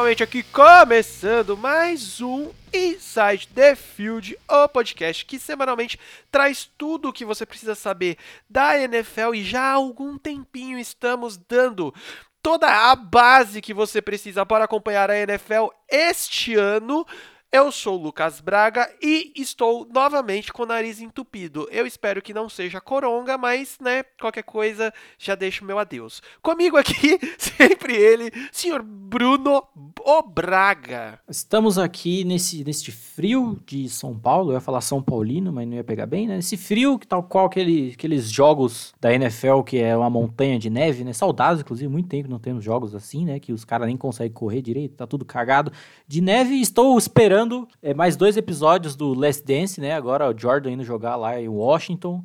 [0.00, 6.00] Novamente aqui começando mais um Inside the Field, o podcast que semanalmente
[6.32, 8.16] traz tudo o que você precisa saber
[8.48, 11.94] da NFL e já há algum tempinho estamos dando
[12.42, 17.06] toda a base que você precisa para acompanhar a NFL este ano.
[17.52, 21.66] Eu sou o Lucas Braga e estou novamente com o nariz entupido.
[21.72, 26.22] Eu espero que não seja coronga, mas, né, qualquer coisa já deixo meu adeus.
[26.40, 29.64] Comigo aqui, sempre ele, senhor Bruno
[30.06, 31.18] O Braga.
[31.28, 35.74] Estamos aqui nesse, nesse frio de São Paulo, eu ia falar São Paulino, mas não
[35.74, 36.38] ia pegar bem, né?
[36.38, 41.02] Esse frio, tal qual aquele, aqueles jogos da NFL, que é uma montanha de neve,
[41.02, 41.12] né?
[41.12, 43.40] Saudades, inclusive, muito tempo não temos jogos assim, né?
[43.40, 45.72] Que os caras nem conseguem correr direito, tá tudo cagado
[46.06, 46.60] de neve.
[46.60, 49.94] Estou esperando esperando é, mais dois episódios do Last Dance, né?
[49.94, 52.22] Agora o Jordan indo jogar lá em Washington.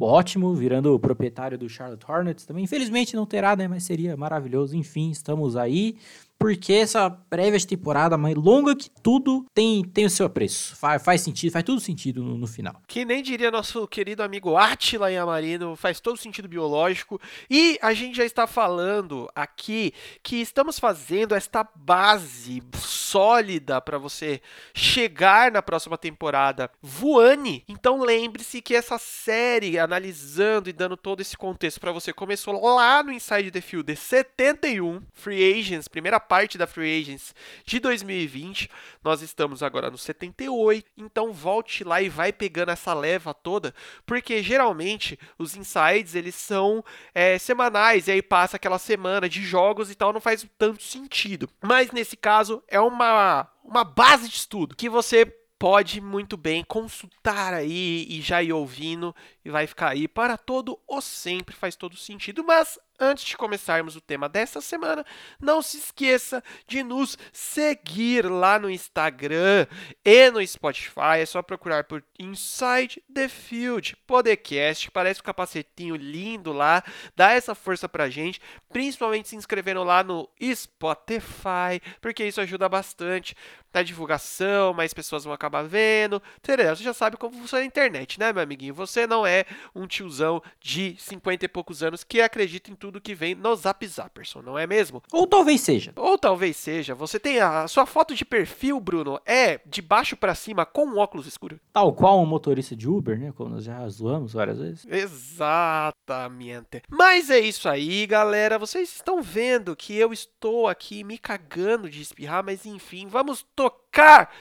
[0.00, 2.64] Ótimo, virando o proprietário do Charlotte Hornets também.
[2.64, 3.68] Infelizmente não terá, né?
[3.68, 4.76] Mas seria maravilhoso.
[4.76, 5.96] Enfim, estamos aí
[6.38, 10.76] porque essa prévia de temporada mais longa que tudo tem, tem o seu preço.
[10.76, 12.80] Faz, faz sentido, faz tudo sentido no, no, final.
[12.86, 17.20] Que nem diria nosso querido amigo Atila Yamarino, faz todo sentido biológico.
[17.50, 24.40] E a gente já está falando aqui que estamos fazendo esta base sólida para você
[24.72, 27.64] chegar na próxima temporada voane.
[27.66, 33.02] Então lembre-se que essa série, analisando e dando todo esse contexto para você, começou lá
[33.02, 37.34] no Inside the Field 71, Free Agents, primeira parte da Free Agents
[37.64, 38.70] de 2020.
[39.02, 44.42] Nós estamos agora no 78, então volte lá e vai pegando essa leva toda, porque
[44.42, 46.84] geralmente os insights eles são
[47.14, 51.48] é, semanais e aí passa aquela semana de jogos e tal, não faz tanto sentido.
[51.62, 55.26] Mas nesse caso é uma uma base de estudo que você
[55.58, 59.14] pode muito bem consultar aí e já ir ouvindo
[59.50, 62.44] vai ficar aí para todo o sempre, faz todo sentido.
[62.44, 65.04] Mas antes de começarmos o tema dessa semana,
[65.40, 69.66] não se esqueça de nos seguir lá no Instagram
[70.04, 71.20] e no Spotify.
[71.20, 74.90] É só procurar por Inside the Field Podcast.
[74.90, 76.82] Parece um capacetinho lindo lá.
[77.14, 83.36] Dá essa força pra gente, principalmente se inscrevendo lá no Spotify, porque isso ajuda bastante
[83.72, 86.22] na divulgação, mais pessoas vão acabar vendo.
[86.42, 88.74] Você já sabe como funciona a internet, né, meu amiguinho?
[88.74, 89.37] Você não é
[89.74, 93.86] um tiozão de 50 e poucos anos que acredita em tudo que vem no Zap
[93.86, 95.02] Zapperson, não é mesmo?
[95.12, 95.92] Ou talvez seja.
[95.96, 96.94] Ou talvez seja.
[96.94, 100.98] Você tem a sua foto de perfil, Bruno, é de baixo para cima com um
[100.98, 101.58] óculos escuro.
[101.72, 103.32] Tal qual um motorista de Uber, né?
[103.36, 104.86] Como nós já zoamos várias vezes.
[104.88, 106.82] Exatamente.
[106.88, 108.58] Mas é isso aí, galera.
[108.58, 113.87] Vocês estão vendo que eu estou aqui me cagando de espirrar, mas enfim, vamos tocar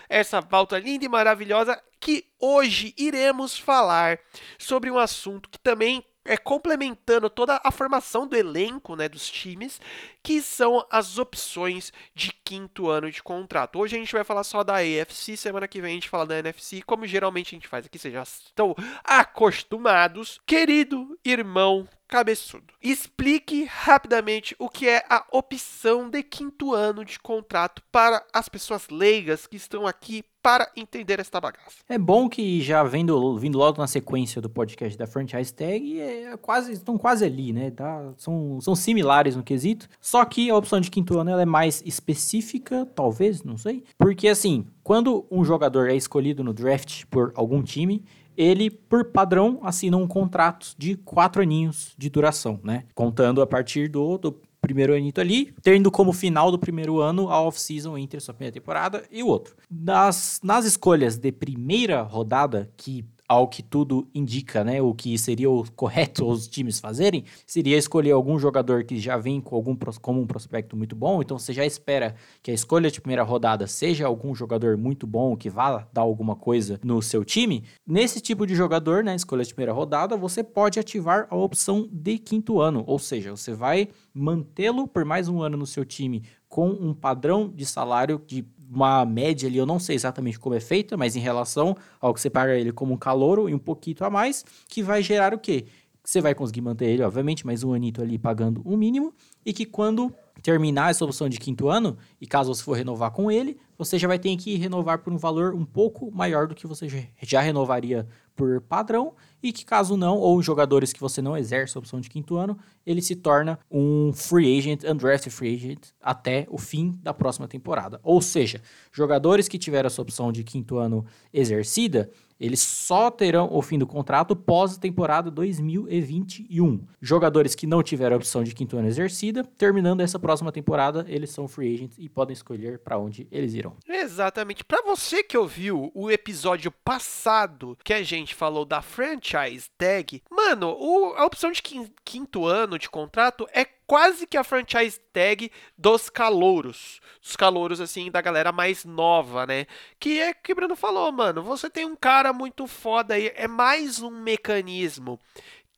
[0.10, 4.20] essa pauta linda e maravilhosa que hoje iremos falar
[4.58, 9.80] sobre um assunto que também é complementando toda a formação do elenco, né, dos times,
[10.22, 13.80] que são as opções de quinto ano de contrato.
[13.80, 16.40] Hoje a gente vai falar só da AFC, semana que vem a gente fala da
[16.40, 20.40] NFC, como geralmente a gente faz aqui, vocês já estão acostumados.
[20.46, 22.74] Querido irmão cabeçudo.
[22.82, 28.88] Explique rapidamente o que é a opção de quinto ano de contrato para as pessoas
[28.90, 31.80] leigas que estão aqui para entender esta bagaça.
[31.90, 36.38] É bom que já vendo, vindo logo na sequência do podcast da Franchise Tag, é
[36.38, 37.70] quase, estão quase ali, né?
[37.72, 39.90] Tá, são, são similares no quesito.
[40.00, 43.84] Só que a opção de quinto ano ela é mais específica, talvez, não sei.
[43.98, 48.06] Porque assim, quando um jogador é escolhido no draft por algum time,
[48.38, 52.84] ele, por padrão, assina um contrato de quatro aninhos de duração, né?
[52.94, 57.42] Contando a partir do, do primeiro anito ali, tendo como final do primeiro ano a
[57.42, 59.56] off-season entre a sua primeira temporada e o outro.
[59.70, 65.50] Nas, nas escolhas de primeira rodada, que ao que tudo indica, né, o que seria
[65.50, 70.22] o correto os times fazerem, seria escolher algum jogador que já vem com algum como
[70.22, 74.08] um prospecto muito bom, então você já espera que a escolha de primeira rodada seja
[74.08, 77.64] algum jogador muito bom que vá dar alguma coisa no seu time.
[77.86, 82.18] Nesse tipo de jogador, né, escolha de primeira rodada, você pode ativar a opção de
[82.18, 86.70] quinto ano, ou seja, você vai mantê-lo por mais um ano no seu time com
[86.70, 90.98] um padrão de salário de uma média ali, eu não sei exatamente como é feita,
[90.98, 94.10] mas em relação ao que você paga ele como um calouro e um pouquinho a
[94.10, 95.66] mais, que vai gerar o quê?
[96.04, 99.14] Você vai conseguir manter ele, obviamente, mais um anito ali pagando o um mínimo,
[99.46, 103.32] e que quando terminar essa opção de quinto ano, e caso você for renovar com
[103.32, 106.66] ele, você já vai ter que renovar por um valor um pouco maior do que
[106.66, 106.88] você
[107.22, 111.80] já renovaria por padrão, e que caso não, ou jogadores que você não exerce a
[111.80, 116.58] opção de quinto ano, ele se torna um free agent, undrafted free agent, até o
[116.58, 118.00] fim da próxima temporada.
[118.04, 118.62] Ou seja,
[118.92, 123.88] jogadores que tiveram essa opção de quinto ano exercida, eles só terão o fim do
[123.88, 126.86] contrato pós-temporada 2021.
[127.02, 131.32] Jogadores que não tiveram a opção de quinto ano exercida, terminando essa próxima temporada, eles
[131.32, 133.76] são free agents e podem escolher para onde eles irão.
[133.88, 134.64] Exatamente.
[134.64, 140.76] Para você que ouviu o episódio passado que a gente falou da franchise tag, mano,
[140.80, 141.62] o, a opção de
[142.04, 147.00] quinto ano de contrato é quase que a franchise tag dos calouros.
[147.24, 149.66] Os calouros, assim, da galera mais nova, né?
[149.98, 151.42] Que é que o Bruno falou, mano.
[151.42, 153.32] Você tem um cara muito foda aí.
[153.36, 155.18] É mais um mecanismo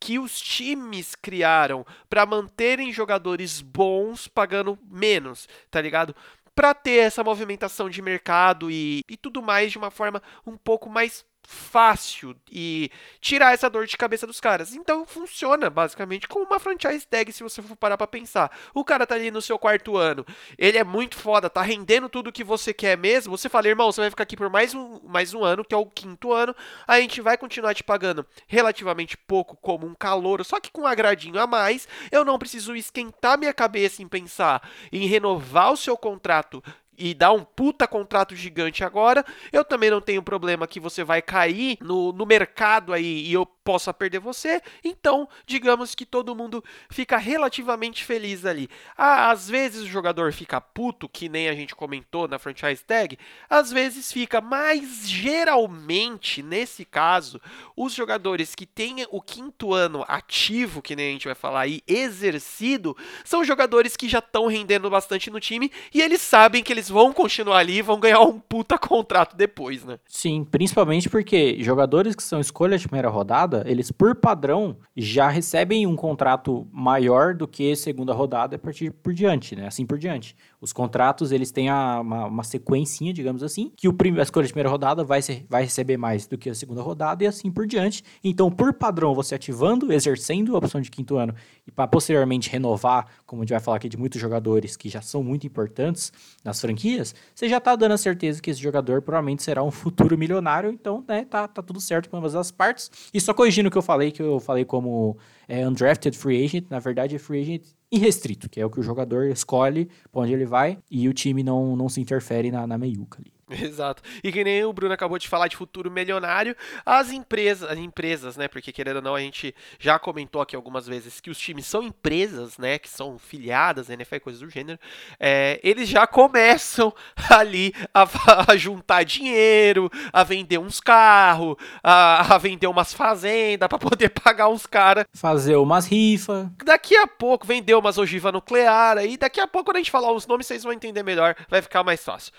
[0.00, 6.16] que os times criaram para manterem jogadores bons pagando menos, tá ligado?
[6.54, 10.88] Para ter essa movimentação de mercado e, e tudo mais de uma forma um pouco
[10.88, 12.90] mais fácil e
[13.20, 14.74] tirar essa dor de cabeça dos caras.
[14.74, 18.50] Então funciona basicamente como uma franchise tag se você for parar para pensar.
[18.74, 20.24] O cara tá ali no seu quarto ano,
[20.56, 23.36] ele é muito foda, tá rendendo tudo que você quer mesmo.
[23.36, 25.78] Você fala, irmão, você vai ficar aqui por mais um, mais um ano, que é
[25.78, 26.54] o quinto ano.
[26.86, 30.86] A gente vai continuar te pagando relativamente pouco como um calouro, só que com um
[30.86, 31.88] agradinho a mais.
[32.12, 36.62] Eu não preciso esquentar minha cabeça em pensar em renovar o seu contrato
[37.00, 41.22] e dá um puta contrato gigante agora, eu também não tenho problema que você vai
[41.22, 44.60] cair no, no mercado aí e eu possa perder você.
[44.84, 48.68] Então, digamos que todo mundo fica relativamente feliz ali.
[48.96, 53.18] Às vezes o jogador fica puto, que nem a gente comentou na franchise tag,
[53.48, 57.40] às vezes fica, mas geralmente, nesse caso,
[57.76, 61.80] os jogadores que têm o quinto ano ativo, que nem a gente vai falar aí,
[61.86, 66.89] exercido, são jogadores que já estão rendendo bastante no time e eles sabem que eles
[66.90, 69.98] vão continuar ali e vão ganhar um puta contrato depois, né?
[70.06, 75.86] Sim, principalmente porque jogadores que são escolha de primeira rodada, eles por padrão já recebem
[75.86, 79.66] um contrato maior do que segunda rodada a partir por diante, né?
[79.66, 80.36] Assim por diante.
[80.60, 84.52] Os contratos, eles têm a, uma, uma sequencinha, digamos assim, que o a escolha de
[84.52, 87.66] primeira rodada vai, ser, vai receber mais do que a segunda rodada e assim por
[87.66, 88.04] diante.
[88.22, 91.34] Então, por padrão, você ativando, exercendo a opção de quinto ano
[91.66, 95.00] e para posteriormente renovar, como a gente vai falar aqui de muitos jogadores que já
[95.00, 96.12] são muito importantes
[96.44, 100.18] nas franquias, você já está dando a certeza que esse jogador provavelmente será um futuro
[100.18, 100.70] milionário.
[100.70, 102.90] Então, né, tá, tá tudo certo com ambas as partes.
[103.14, 105.16] E só corrigindo o que eu falei, que eu falei como
[105.48, 108.82] é, undrafted free agent, na verdade é free agent irrestrito, que é o que o
[108.82, 112.78] jogador escolhe para onde ele vai e o time não, não se interfere na, na
[112.78, 113.32] meiuca ali.
[113.62, 114.02] Exato.
[114.22, 116.56] E que nem o Bruno acabou de falar de futuro milionário,
[116.86, 118.46] as empresas, as empresas, né?
[118.46, 121.82] Porque querendo ou não, a gente já comentou aqui algumas vezes que os times são
[121.82, 122.78] empresas, né?
[122.78, 124.78] Que são filiadas, NFL e coisas do gênero.
[125.18, 126.94] É, eles já começam
[127.28, 128.06] ali a,
[128.48, 134.48] a, juntar dinheiro, a vender uns carros, a, a vender umas fazendas para poder pagar
[134.48, 135.04] uns caras.
[135.12, 136.46] Fazer umas rifas.
[136.64, 139.16] Daqui a pouco vender umas ogiva nuclear aí.
[139.16, 141.34] Daqui a pouco, quando a gente falar os nomes, vocês vão entender melhor.
[141.48, 142.32] Vai ficar mais fácil.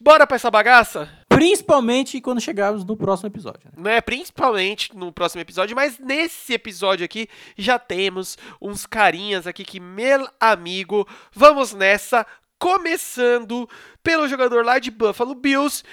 [0.00, 1.08] Bora pra essa bagaça?
[1.28, 3.70] Principalmente quando chegarmos no próximo episódio.
[3.76, 3.94] Né?
[3.94, 4.00] né?
[4.00, 10.28] Principalmente no próximo episódio, mas nesse episódio aqui já temos uns carinhas aqui que, meu
[10.40, 12.26] amigo, vamos nessa.
[12.60, 13.68] Começando
[14.02, 15.84] pelo jogador lá de Buffalo Bills,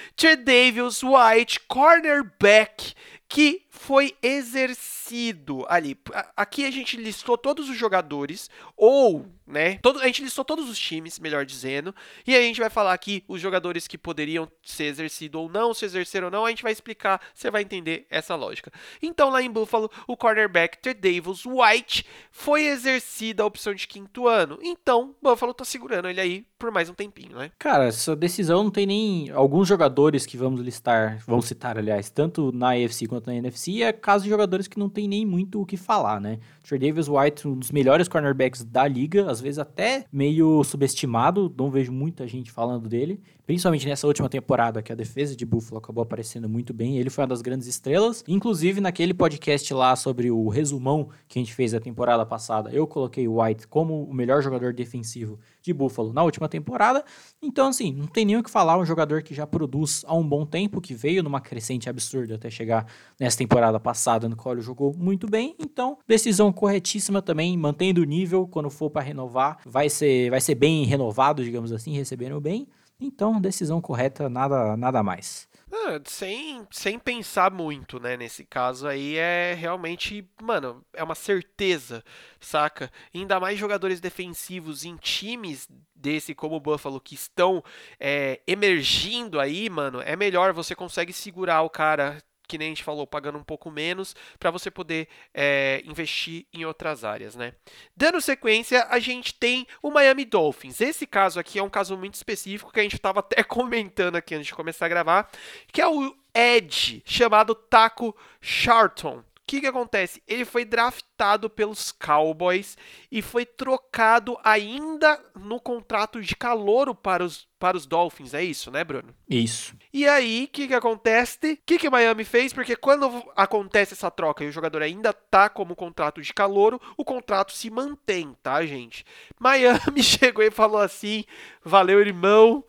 [0.44, 2.96] Davis White, cornerback,
[3.30, 5.98] que foi exercido ali.
[6.36, 9.78] Aqui a gente listou todos os jogadores, ou né?
[9.82, 11.94] Todo, a gente listou todos os times, melhor dizendo,
[12.26, 15.86] e a gente vai falar aqui os jogadores que poderiam ser exercidos ou não, se
[15.86, 18.72] exerceram ou não, a gente vai explicar, você vai entender essa lógica.
[19.02, 24.58] Então, lá em Buffalo, o cornerback Davis White foi exercida a opção de quinto ano.
[24.62, 27.52] Então, Buffalo tá segurando ele aí por mais um tempinho, né?
[27.60, 32.52] Cara, essa decisão não tem nem alguns jogadores que vamos listar, vamos citar, aliás, tanto
[32.52, 35.66] na AFC quanto na NFC, é caso de jogadores que não tem nem muito o
[35.66, 36.40] que falar, né?
[36.80, 41.92] Davis White, um dos melhores cornerbacks da liga, às vezes até meio subestimado, não vejo
[41.92, 46.50] muita gente falando dele, principalmente nessa última temporada que a defesa de Buffalo acabou aparecendo
[46.50, 51.10] muito bem, ele foi uma das grandes estrelas, inclusive naquele podcast lá sobre o resumão
[51.28, 54.74] que a gente fez da temporada passada, eu coloquei o White como o melhor jogador
[54.74, 57.04] defensivo de Buffalo na última temporada,
[57.42, 60.28] então assim, não tem nem o que falar, um jogador que já produz há um
[60.28, 62.86] bom tempo, que veio numa crescente absurda até chegar
[63.20, 68.06] nessa temporada passada, no qual ele jogou muito bem, então decisão corretíssima também, mantendo o
[68.06, 72.68] nível quando for para renovar vai ser, vai ser bem renovado, digamos assim, recebendo bem.
[73.00, 75.48] Então, decisão correta, nada, nada mais.
[75.78, 78.16] Ah, sem, sem pensar muito, né?
[78.16, 82.04] Nesse caso aí é realmente, mano, é uma certeza,
[82.40, 82.92] saca?
[83.14, 87.64] Ainda mais jogadores defensivos em times desse como o Buffalo que estão
[88.00, 92.84] é, emergindo aí, mano, é melhor você consegue segurar o cara que nem a gente
[92.84, 97.54] falou, pagando um pouco menos, para você poder é, investir em outras áreas, né?
[97.96, 100.82] Dando sequência, a gente tem o Miami Dolphins.
[100.82, 104.36] Esse caso aqui é um caso muito específico que a gente estava até comentando aqui
[104.36, 105.30] antes de começar a gravar,
[105.72, 110.22] que é o Edge, chamado Taco Charlton que, que acontece?
[110.28, 112.78] Ele foi draftado pelos Cowboys
[113.12, 118.34] e foi trocado ainda no contrato de calouro para os, para os Dolphins.
[118.34, 119.14] É isso, né, Bruno?
[119.30, 119.76] Isso.
[119.94, 121.54] E aí, o que, que acontece?
[121.54, 122.54] O que, que Miami fez?
[122.54, 127.06] Porque quando acontece essa troca e o jogador ainda tá como contrato de calouro, o
[127.06, 129.06] contrato se mantém, tá, gente?
[129.40, 131.24] Miami chegou e falou assim:
[131.64, 132.64] valeu, irmão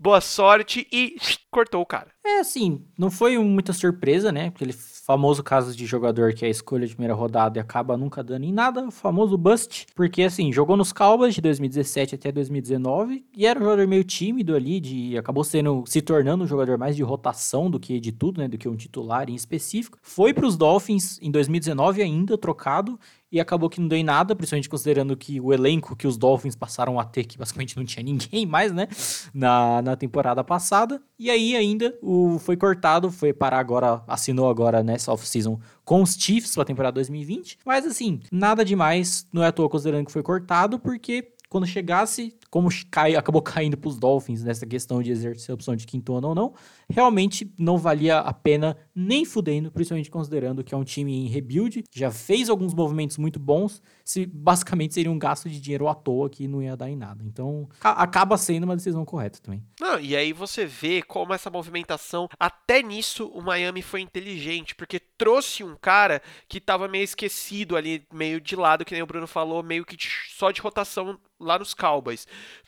[0.00, 1.16] boa sorte e
[1.52, 2.10] cortou o cara.
[2.24, 4.46] É, assim, não foi muita surpresa, né?
[4.46, 8.22] Aquele famoso caso de jogador que é a escolha de primeira rodada e acaba nunca
[8.22, 13.24] dando em nada, o famoso bust, porque assim, jogou nos Cowboys de 2017 até 2019
[13.36, 16.94] e era um jogador meio tímido ali, de acabou sendo se tornando um jogador mais
[16.94, 19.98] de rotação do que de tudo, né, do que um titular em específico.
[20.00, 22.96] Foi para os Dolphins em 2019 ainda trocado
[23.32, 26.56] e acabou que não deu em nada, principalmente considerando que o elenco que os Dolphins
[26.56, 28.88] passaram a ter, que basicamente não tinha ninguém mais, né,
[29.32, 31.00] na, na temporada passada.
[31.18, 31.96] E aí ainda
[32.38, 36.94] foi cortado, foi parar agora, assinou agora nessa off-season com os Chiefs para a temporada
[36.94, 37.58] 2020.
[37.64, 42.32] Mas assim, nada demais, não é à toa considerando que foi cortado, porque quando chegasse,
[42.48, 46.14] como cai, acabou caindo para os Dolphins nessa questão de exercer a opção de quinto
[46.14, 46.54] ano ou não,
[46.90, 51.84] realmente não valia a pena nem fudendo, principalmente considerando que é um time em rebuild,
[51.90, 56.28] já fez alguns movimentos muito bons, se basicamente seria um gasto de dinheiro à toa
[56.28, 57.24] que não ia dar em nada.
[57.24, 59.62] Então, acaba sendo uma decisão correta também.
[59.80, 64.98] Não, e aí você vê como essa movimentação, até nisso o Miami foi inteligente, porque
[64.98, 69.26] trouxe um cara que estava meio esquecido ali, meio de lado, que nem o Bruno
[69.26, 69.96] falou, meio que
[70.36, 72.26] só de rotação lá nos Cowboys.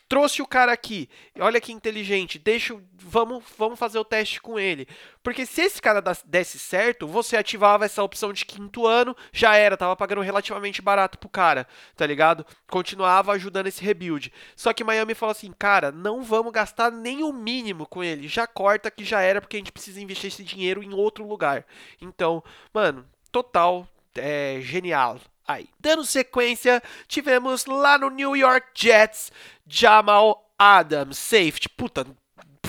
[0.09, 4.87] Trouxe o cara aqui, olha que inteligente, deixa, vamos, vamos fazer o teste com ele.
[5.23, 9.75] Porque se esse cara desse certo, você ativava essa opção de quinto ano, já era,
[9.75, 12.45] tava pagando relativamente barato pro cara, tá ligado?
[12.69, 14.31] Continuava ajudando esse rebuild.
[14.55, 18.45] Só que Miami falou assim, cara, não vamos gastar nem o mínimo com ele, já
[18.45, 21.65] corta que já era, porque a gente precisa investir esse dinheiro em outro lugar.
[21.99, 25.67] Então, mano, total, é, genial, aí.
[25.79, 29.31] Dando sequência, tivemos lá no New York Jets
[29.65, 31.67] Jamal Adams, safety.
[31.67, 32.05] Puta,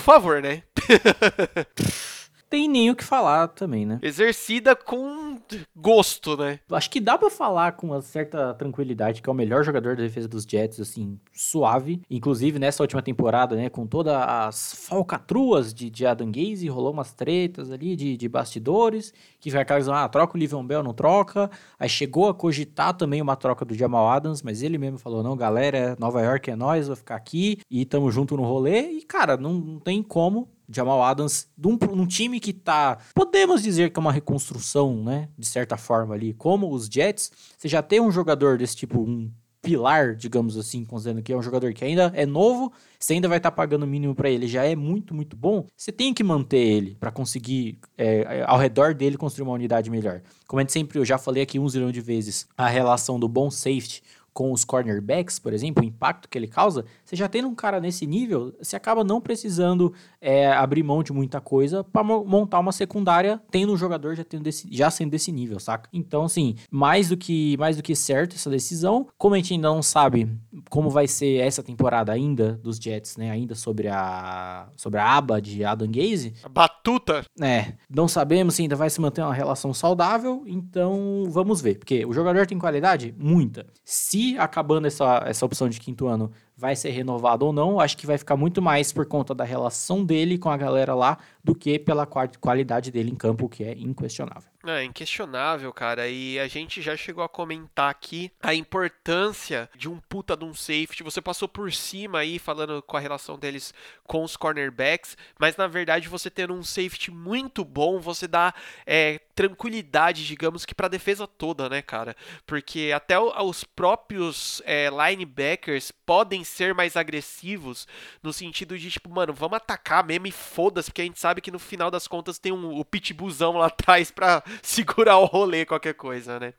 [0.05, 0.63] favor, né?
[2.55, 3.99] tem nem o que falar também, né?
[4.01, 5.37] Exercida com
[5.75, 6.61] gosto, né?
[6.71, 10.03] Acho que dá para falar com uma certa tranquilidade que é o melhor jogador da
[10.03, 12.01] defesa dos Jets, assim, suave.
[12.09, 17.11] Inclusive, nessa última temporada, né, com todas as falcatruas de, de Adam Gaze, rolou umas
[17.11, 21.51] tretas ali de, de bastidores, que vai aquelas, ah, troca o Livion Bell, não troca.
[21.77, 25.35] Aí chegou a cogitar também uma troca do Jamal Adams, mas ele mesmo falou, não,
[25.35, 28.91] galera, Nova York é nós, vou ficar aqui e tamo junto no rolê.
[28.91, 33.91] E, cara, não, não tem como Jamal Adams, num, num time que tá, podemos dizer
[33.91, 37.99] que é uma reconstrução, né, de certa forma ali, como os Jets, você já tem
[37.99, 39.29] um jogador desse tipo, um
[39.65, 43.37] pilar, digamos assim, considerando que é um jogador que ainda é novo, você ainda vai
[43.37, 46.23] estar tá pagando o mínimo para ele, já é muito, muito bom, você tem que
[46.23, 50.21] manter ele para conseguir, é, ao redor dele, construir uma unidade melhor.
[50.47, 53.49] Como gente sempre, eu já falei aqui um zilhão de vezes, a relação do bom
[53.49, 54.03] safety
[54.35, 57.79] com os cornerbacks, por exemplo, o impacto que ele causa, você já tendo um cara
[57.79, 62.73] nesse nível, você acaba não precisando é, abrir mão de muita coisa para montar uma
[62.73, 65.89] secundária, tendo um jogador já, tendo desse, já sendo desse nível, saca?
[65.93, 69.07] Então, assim, mais do que mais do que certo essa decisão.
[69.17, 70.29] Como a gente ainda não sabe
[70.69, 73.31] como vai ser essa temporada ainda dos Jets, né?
[73.31, 76.33] Ainda sobre a sobre a aba de Adam Gaze.
[76.43, 77.25] A batuta.
[77.39, 82.05] É, não sabemos se ainda vai se manter uma relação saudável, então vamos ver, porque
[82.05, 83.65] o jogador tem qualidade muita.
[83.85, 88.07] Se acabando essa, essa opção de quinto ano vai ser renovado ou não, acho que
[88.07, 91.77] vai ficar muito mais por conta da relação dele com a galera lá do que
[91.77, 94.49] pela qualidade dele em campo, que é inquestionável.
[94.67, 96.07] É inquestionável, cara.
[96.07, 100.55] E a gente já chegou a comentar aqui a importância de um puta de um
[100.55, 101.03] safety.
[101.03, 103.73] Você passou por cima aí falando com a relação deles
[104.07, 108.53] com os cornerbacks, mas na verdade você tendo um safety muito bom, você dá
[108.85, 112.15] é, tranquilidade, digamos que para defesa toda, né, cara?
[112.45, 117.87] Porque até os próprios é, linebackers podem ser mais agressivos
[118.21, 121.51] no sentido de tipo, mano, vamos atacar mesmo e foda-se, porque a gente sabe que
[121.51, 125.93] no final das contas tem um, o pitbullzão lá atrás pra segurar o rolê, qualquer
[125.93, 126.53] coisa, né?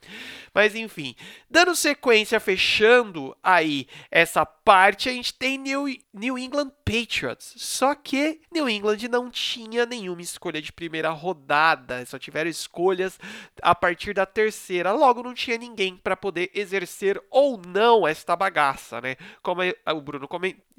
[0.52, 1.14] Mas enfim,
[1.48, 7.54] dando sequência, fechando aí essa parte, a gente tem New, New England Patriots.
[7.56, 13.16] Só que New England não tinha nenhuma escolha de primeira rodada, só tiveram escolhas
[13.62, 14.90] a partir da terceira.
[14.90, 19.14] Logo, não tinha ninguém para poder exercer ou não esta bagaça, né?
[19.40, 20.26] Como o Bruno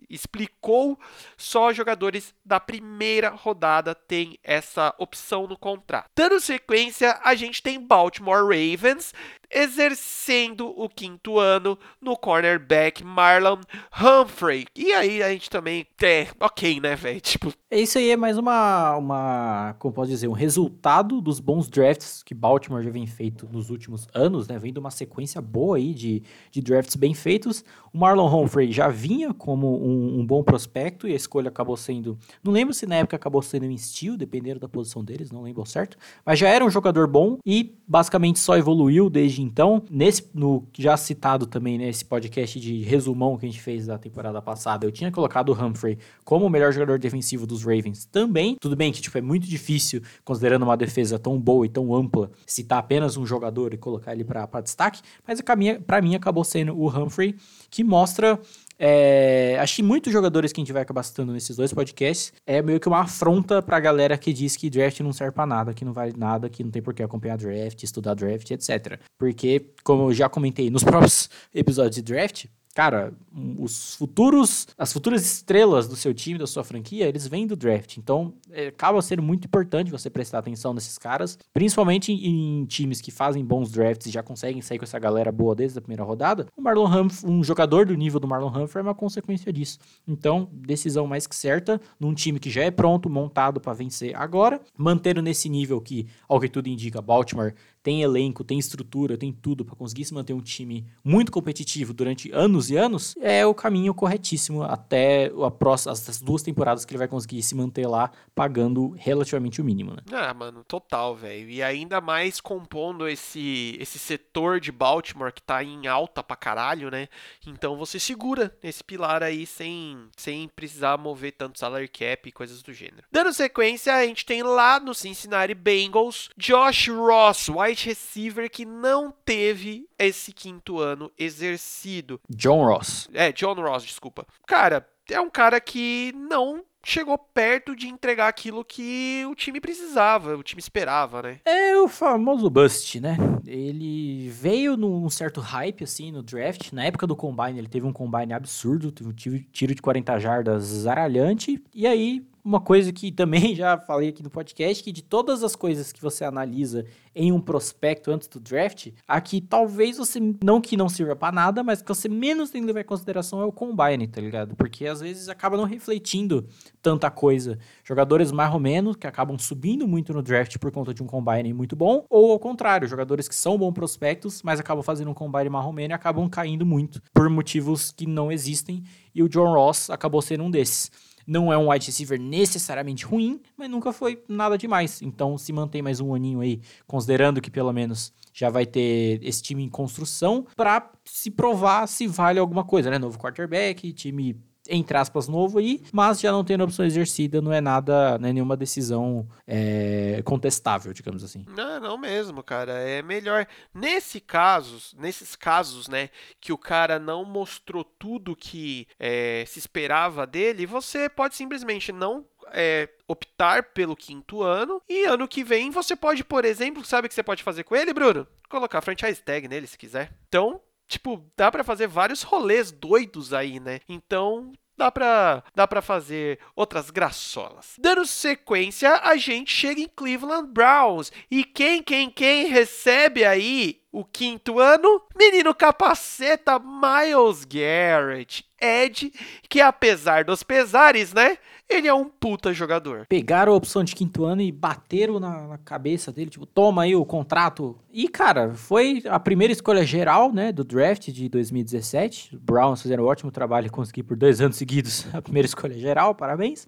[0.10, 1.00] explicou,
[1.38, 6.10] só jogadores da primeira rodada têm essa opção no contrato.
[6.16, 9.14] Dando sequência, a gente tem Baltimore Ravens
[9.52, 13.60] exercendo o quinto ano no cornerback Marlon
[14.00, 14.66] Humphrey.
[14.76, 17.22] E aí a gente também é ok, né, velho?
[17.22, 21.68] Tipo, é isso aí é mais uma uma, como posso dizer, um resultado dos bons
[21.68, 24.58] drafts que Baltimore já vem feito nos últimos anos, né?
[24.58, 27.64] Vem de uma sequência boa aí de, de drafts bem feitos.
[27.94, 32.18] O Marlon Humphrey já vinha como um, um bom prospecto e a escolha acabou sendo,
[32.44, 35.66] não lembro se na época acabou sendo um steal, dependendo da posição deles, não lembro
[35.66, 39.84] certo, mas já era um jogador bom e basicamente só evoluiu desde então.
[39.90, 43.98] Nesse, no já citado também, nesse né, podcast de resumão que a gente fez da
[43.98, 48.56] temporada passada, eu tinha colocado o Humphrey como o melhor jogador defensivo dos Ravens também.
[48.60, 52.32] Tudo bem que tipo, é muito difícil, considerando uma defesa tão boa e tão ampla,
[52.46, 55.42] citar apenas um jogador e colocar ele para destaque, mas
[55.86, 57.36] para mim acabou sendo o Humphrey,
[57.70, 58.40] que mostra
[58.80, 62.88] é, muitos jogadores que a gente vai acabar citando nesses dois podcasts é meio que
[62.88, 66.14] uma afronta pra galera que diz que draft não serve pra nada, que não vale
[66.16, 69.00] nada, que não tem por que acompanhar draft, estudar draft, etc.
[69.18, 72.46] Porque, como eu já comentei nos próprios episódios de draft,
[72.78, 73.12] cara,
[73.58, 77.98] os futuros, as futuras estrelas do seu time, da sua franquia, eles vêm do draft.
[77.98, 83.10] Então, é, acaba sendo muito importante você prestar atenção nesses caras, principalmente em, times que
[83.10, 86.46] fazem bons drafts e já conseguem sair com essa galera boa desde a primeira rodada.
[86.56, 89.80] O Marlon Humphrey, um jogador do nível do Marlon Humphrey é uma consequência disso.
[90.08, 94.62] Então, decisão mais que certa, num time que já é pronto, montado para vencer agora,
[94.78, 97.56] mantendo nesse nível que, ao que tudo indica, Baltimore
[97.88, 102.30] tem elenco, tem estrutura, tem tudo para conseguir se manter um time muito competitivo durante
[102.34, 106.98] anos e anos, é o caminho corretíssimo até a próxima, as duas temporadas que ele
[106.98, 110.02] vai conseguir se manter lá pagando relativamente o mínimo, né?
[110.12, 111.50] Ah, mano, total, velho.
[111.50, 116.92] E ainda mais compondo esse esse setor de Baltimore que tá em alta pra caralho,
[116.92, 117.08] né?
[117.46, 122.62] Então você segura esse pilar aí sem sem precisar mover tanto salary cap e coisas
[122.62, 123.04] do gênero.
[123.10, 128.66] Dando sequência, a gente tem lá no Cincinnati Bengals Josh Ross, wide wide receiver que
[128.66, 132.20] não teve esse quinto ano exercido.
[132.30, 133.08] John Ross.
[133.14, 134.26] É, John Ross, desculpa.
[134.48, 140.38] Cara, é um cara que não chegou perto de entregar aquilo que o time precisava,
[140.38, 141.40] o time esperava, né?
[141.46, 143.18] É o famoso bust, né?
[143.46, 146.72] Ele veio num certo hype, assim, no draft.
[146.72, 150.64] Na época do combine, ele teve um combine absurdo, teve um tiro de 40 jardas
[150.64, 151.62] zaralhante.
[151.74, 155.54] E aí, uma coisa que também já falei aqui no podcast, que de todas as
[155.54, 160.78] coisas que você analisa em um prospecto antes do draft, aqui talvez você, não que
[160.78, 163.52] não sirva para nada, mas que você menos tem que levar em consideração é o
[163.52, 164.56] combine, tá ligado?
[164.56, 166.48] Porque às vezes acaba não refletindo
[166.82, 167.58] tanta coisa.
[167.84, 171.52] Jogadores mais ou menos que acabam subindo muito no draft por conta de um combine
[171.54, 175.50] muito bom, ou ao contrário, jogadores que são bons prospectos, mas acabam fazendo um combine
[175.50, 178.84] menos e acabam caindo muito por motivos que não existem,
[179.14, 180.92] e o John Ross acabou sendo um desses.
[181.28, 185.02] Não é um wide receiver necessariamente ruim, mas nunca foi nada demais.
[185.02, 189.44] Então, se mantém mais um aninho aí, considerando que pelo menos já vai ter esse
[189.44, 192.98] time em construção para se provar se vale alguma coisa, né?
[192.98, 197.62] Novo quarterback, time entre aspas, novo aí, mas já não tendo opção exercida, não é
[197.62, 201.46] nada, não é nenhuma decisão é, contestável, digamos assim.
[201.56, 202.74] Não, não mesmo, cara.
[202.74, 203.48] É melhor.
[203.74, 210.26] Nesse caso, nesses casos, né, que o cara não mostrou tudo que é, se esperava
[210.26, 214.82] dele, você pode simplesmente não é, optar pelo quinto ano.
[214.88, 217.76] E ano que vem você pode, por exemplo, sabe o que você pode fazer com
[217.76, 218.28] ele, Bruno?
[218.50, 220.12] Colocar franchise tag nele se quiser.
[220.28, 223.80] Então, tipo, dá para fazer vários rolês doidos aí, né?
[223.88, 227.74] Então, dá pra, dá pra fazer outras graçolas.
[227.80, 231.12] Dando sequência, a gente chega em Cleveland Browns.
[231.30, 235.02] E quem, quem, quem recebe aí o quinto ano?
[235.18, 238.46] Menino capaceta Miles Garrett.
[238.60, 239.14] Ed,
[239.48, 241.38] que apesar dos pesares, né?
[241.70, 243.06] Ele é um puta jogador.
[243.08, 246.96] Pegaram a opção de quinto ano e bateram na, na, cabeça dele, tipo, toma aí
[246.96, 247.78] o contrato.
[247.92, 252.36] E, cara, foi a primeira escolha geral, né, do draft de 2017.
[252.36, 255.78] Os Browns fizeram um ótimo trabalho e conseguir por dois anos seguidos a primeira escolha
[255.78, 256.68] geral, parabéns.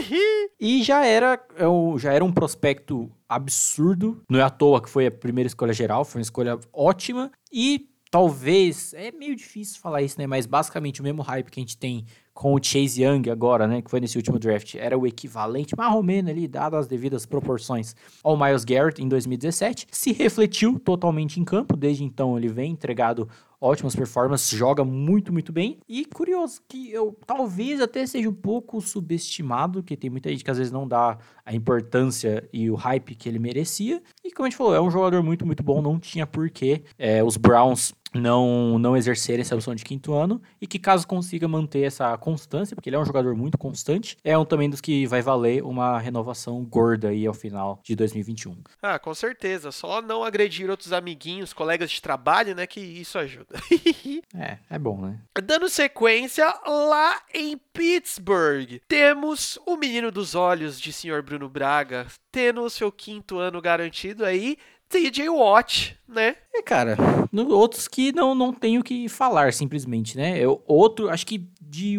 [0.60, 4.22] e já era, é já era um prospecto absurdo.
[4.28, 7.30] Não é à toa que foi a primeira escolha geral, foi uma escolha ótima.
[7.52, 10.26] E talvez, é meio difícil falar isso, né?
[10.26, 13.82] Mas basicamente o mesmo hype que a gente tem com o Chase Young agora, né,
[13.82, 17.26] que foi nesse último draft, era o equivalente, mais ou menos ali, dado as devidas
[17.26, 22.72] proporções, ao Miles Garrett em 2017, se refletiu totalmente em campo, desde então ele vem
[22.72, 23.28] entregado
[23.62, 25.78] ótimas performances, joga muito, muito bem.
[25.88, 30.50] E curioso que eu talvez até seja um pouco subestimado, que tem muita gente que
[30.50, 34.02] às vezes não dá a importância e o hype que ele merecia.
[34.24, 37.22] E como a gente falou, é um jogador muito, muito bom, não tinha porquê é,
[37.22, 41.82] os Browns não, não exercer essa opção de quinto ano e que caso consiga manter
[41.82, 45.22] essa constância, porque ele é um jogador muito constante, é um também dos que vai
[45.22, 48.56] valer uma renovação gorda aí ao final de 2021.
[48.82, 49.70] Ah, com certeza.
[49.72, 53.60] Só não agredir outros amiguinhos, colegas de trabalho, né, que isso ajuda.
[54.34, 55.18] é, é bom, né?
[55.42, 62.62] Dando sequência lá em Pittsburgh, temos o menino dos olhos de senhor Bruno Braga, tendo
[62.62, 64.56] o seu quinto ano garantido aí,
[64.92, 66.36] TJ Watt, né?
[66.54, 66.96] É, cara,
[67.32, 70.38] no, outros que não, não tenho que falar, simplesmente, né?
[70.38, 71.98] Eu, outro, acho que de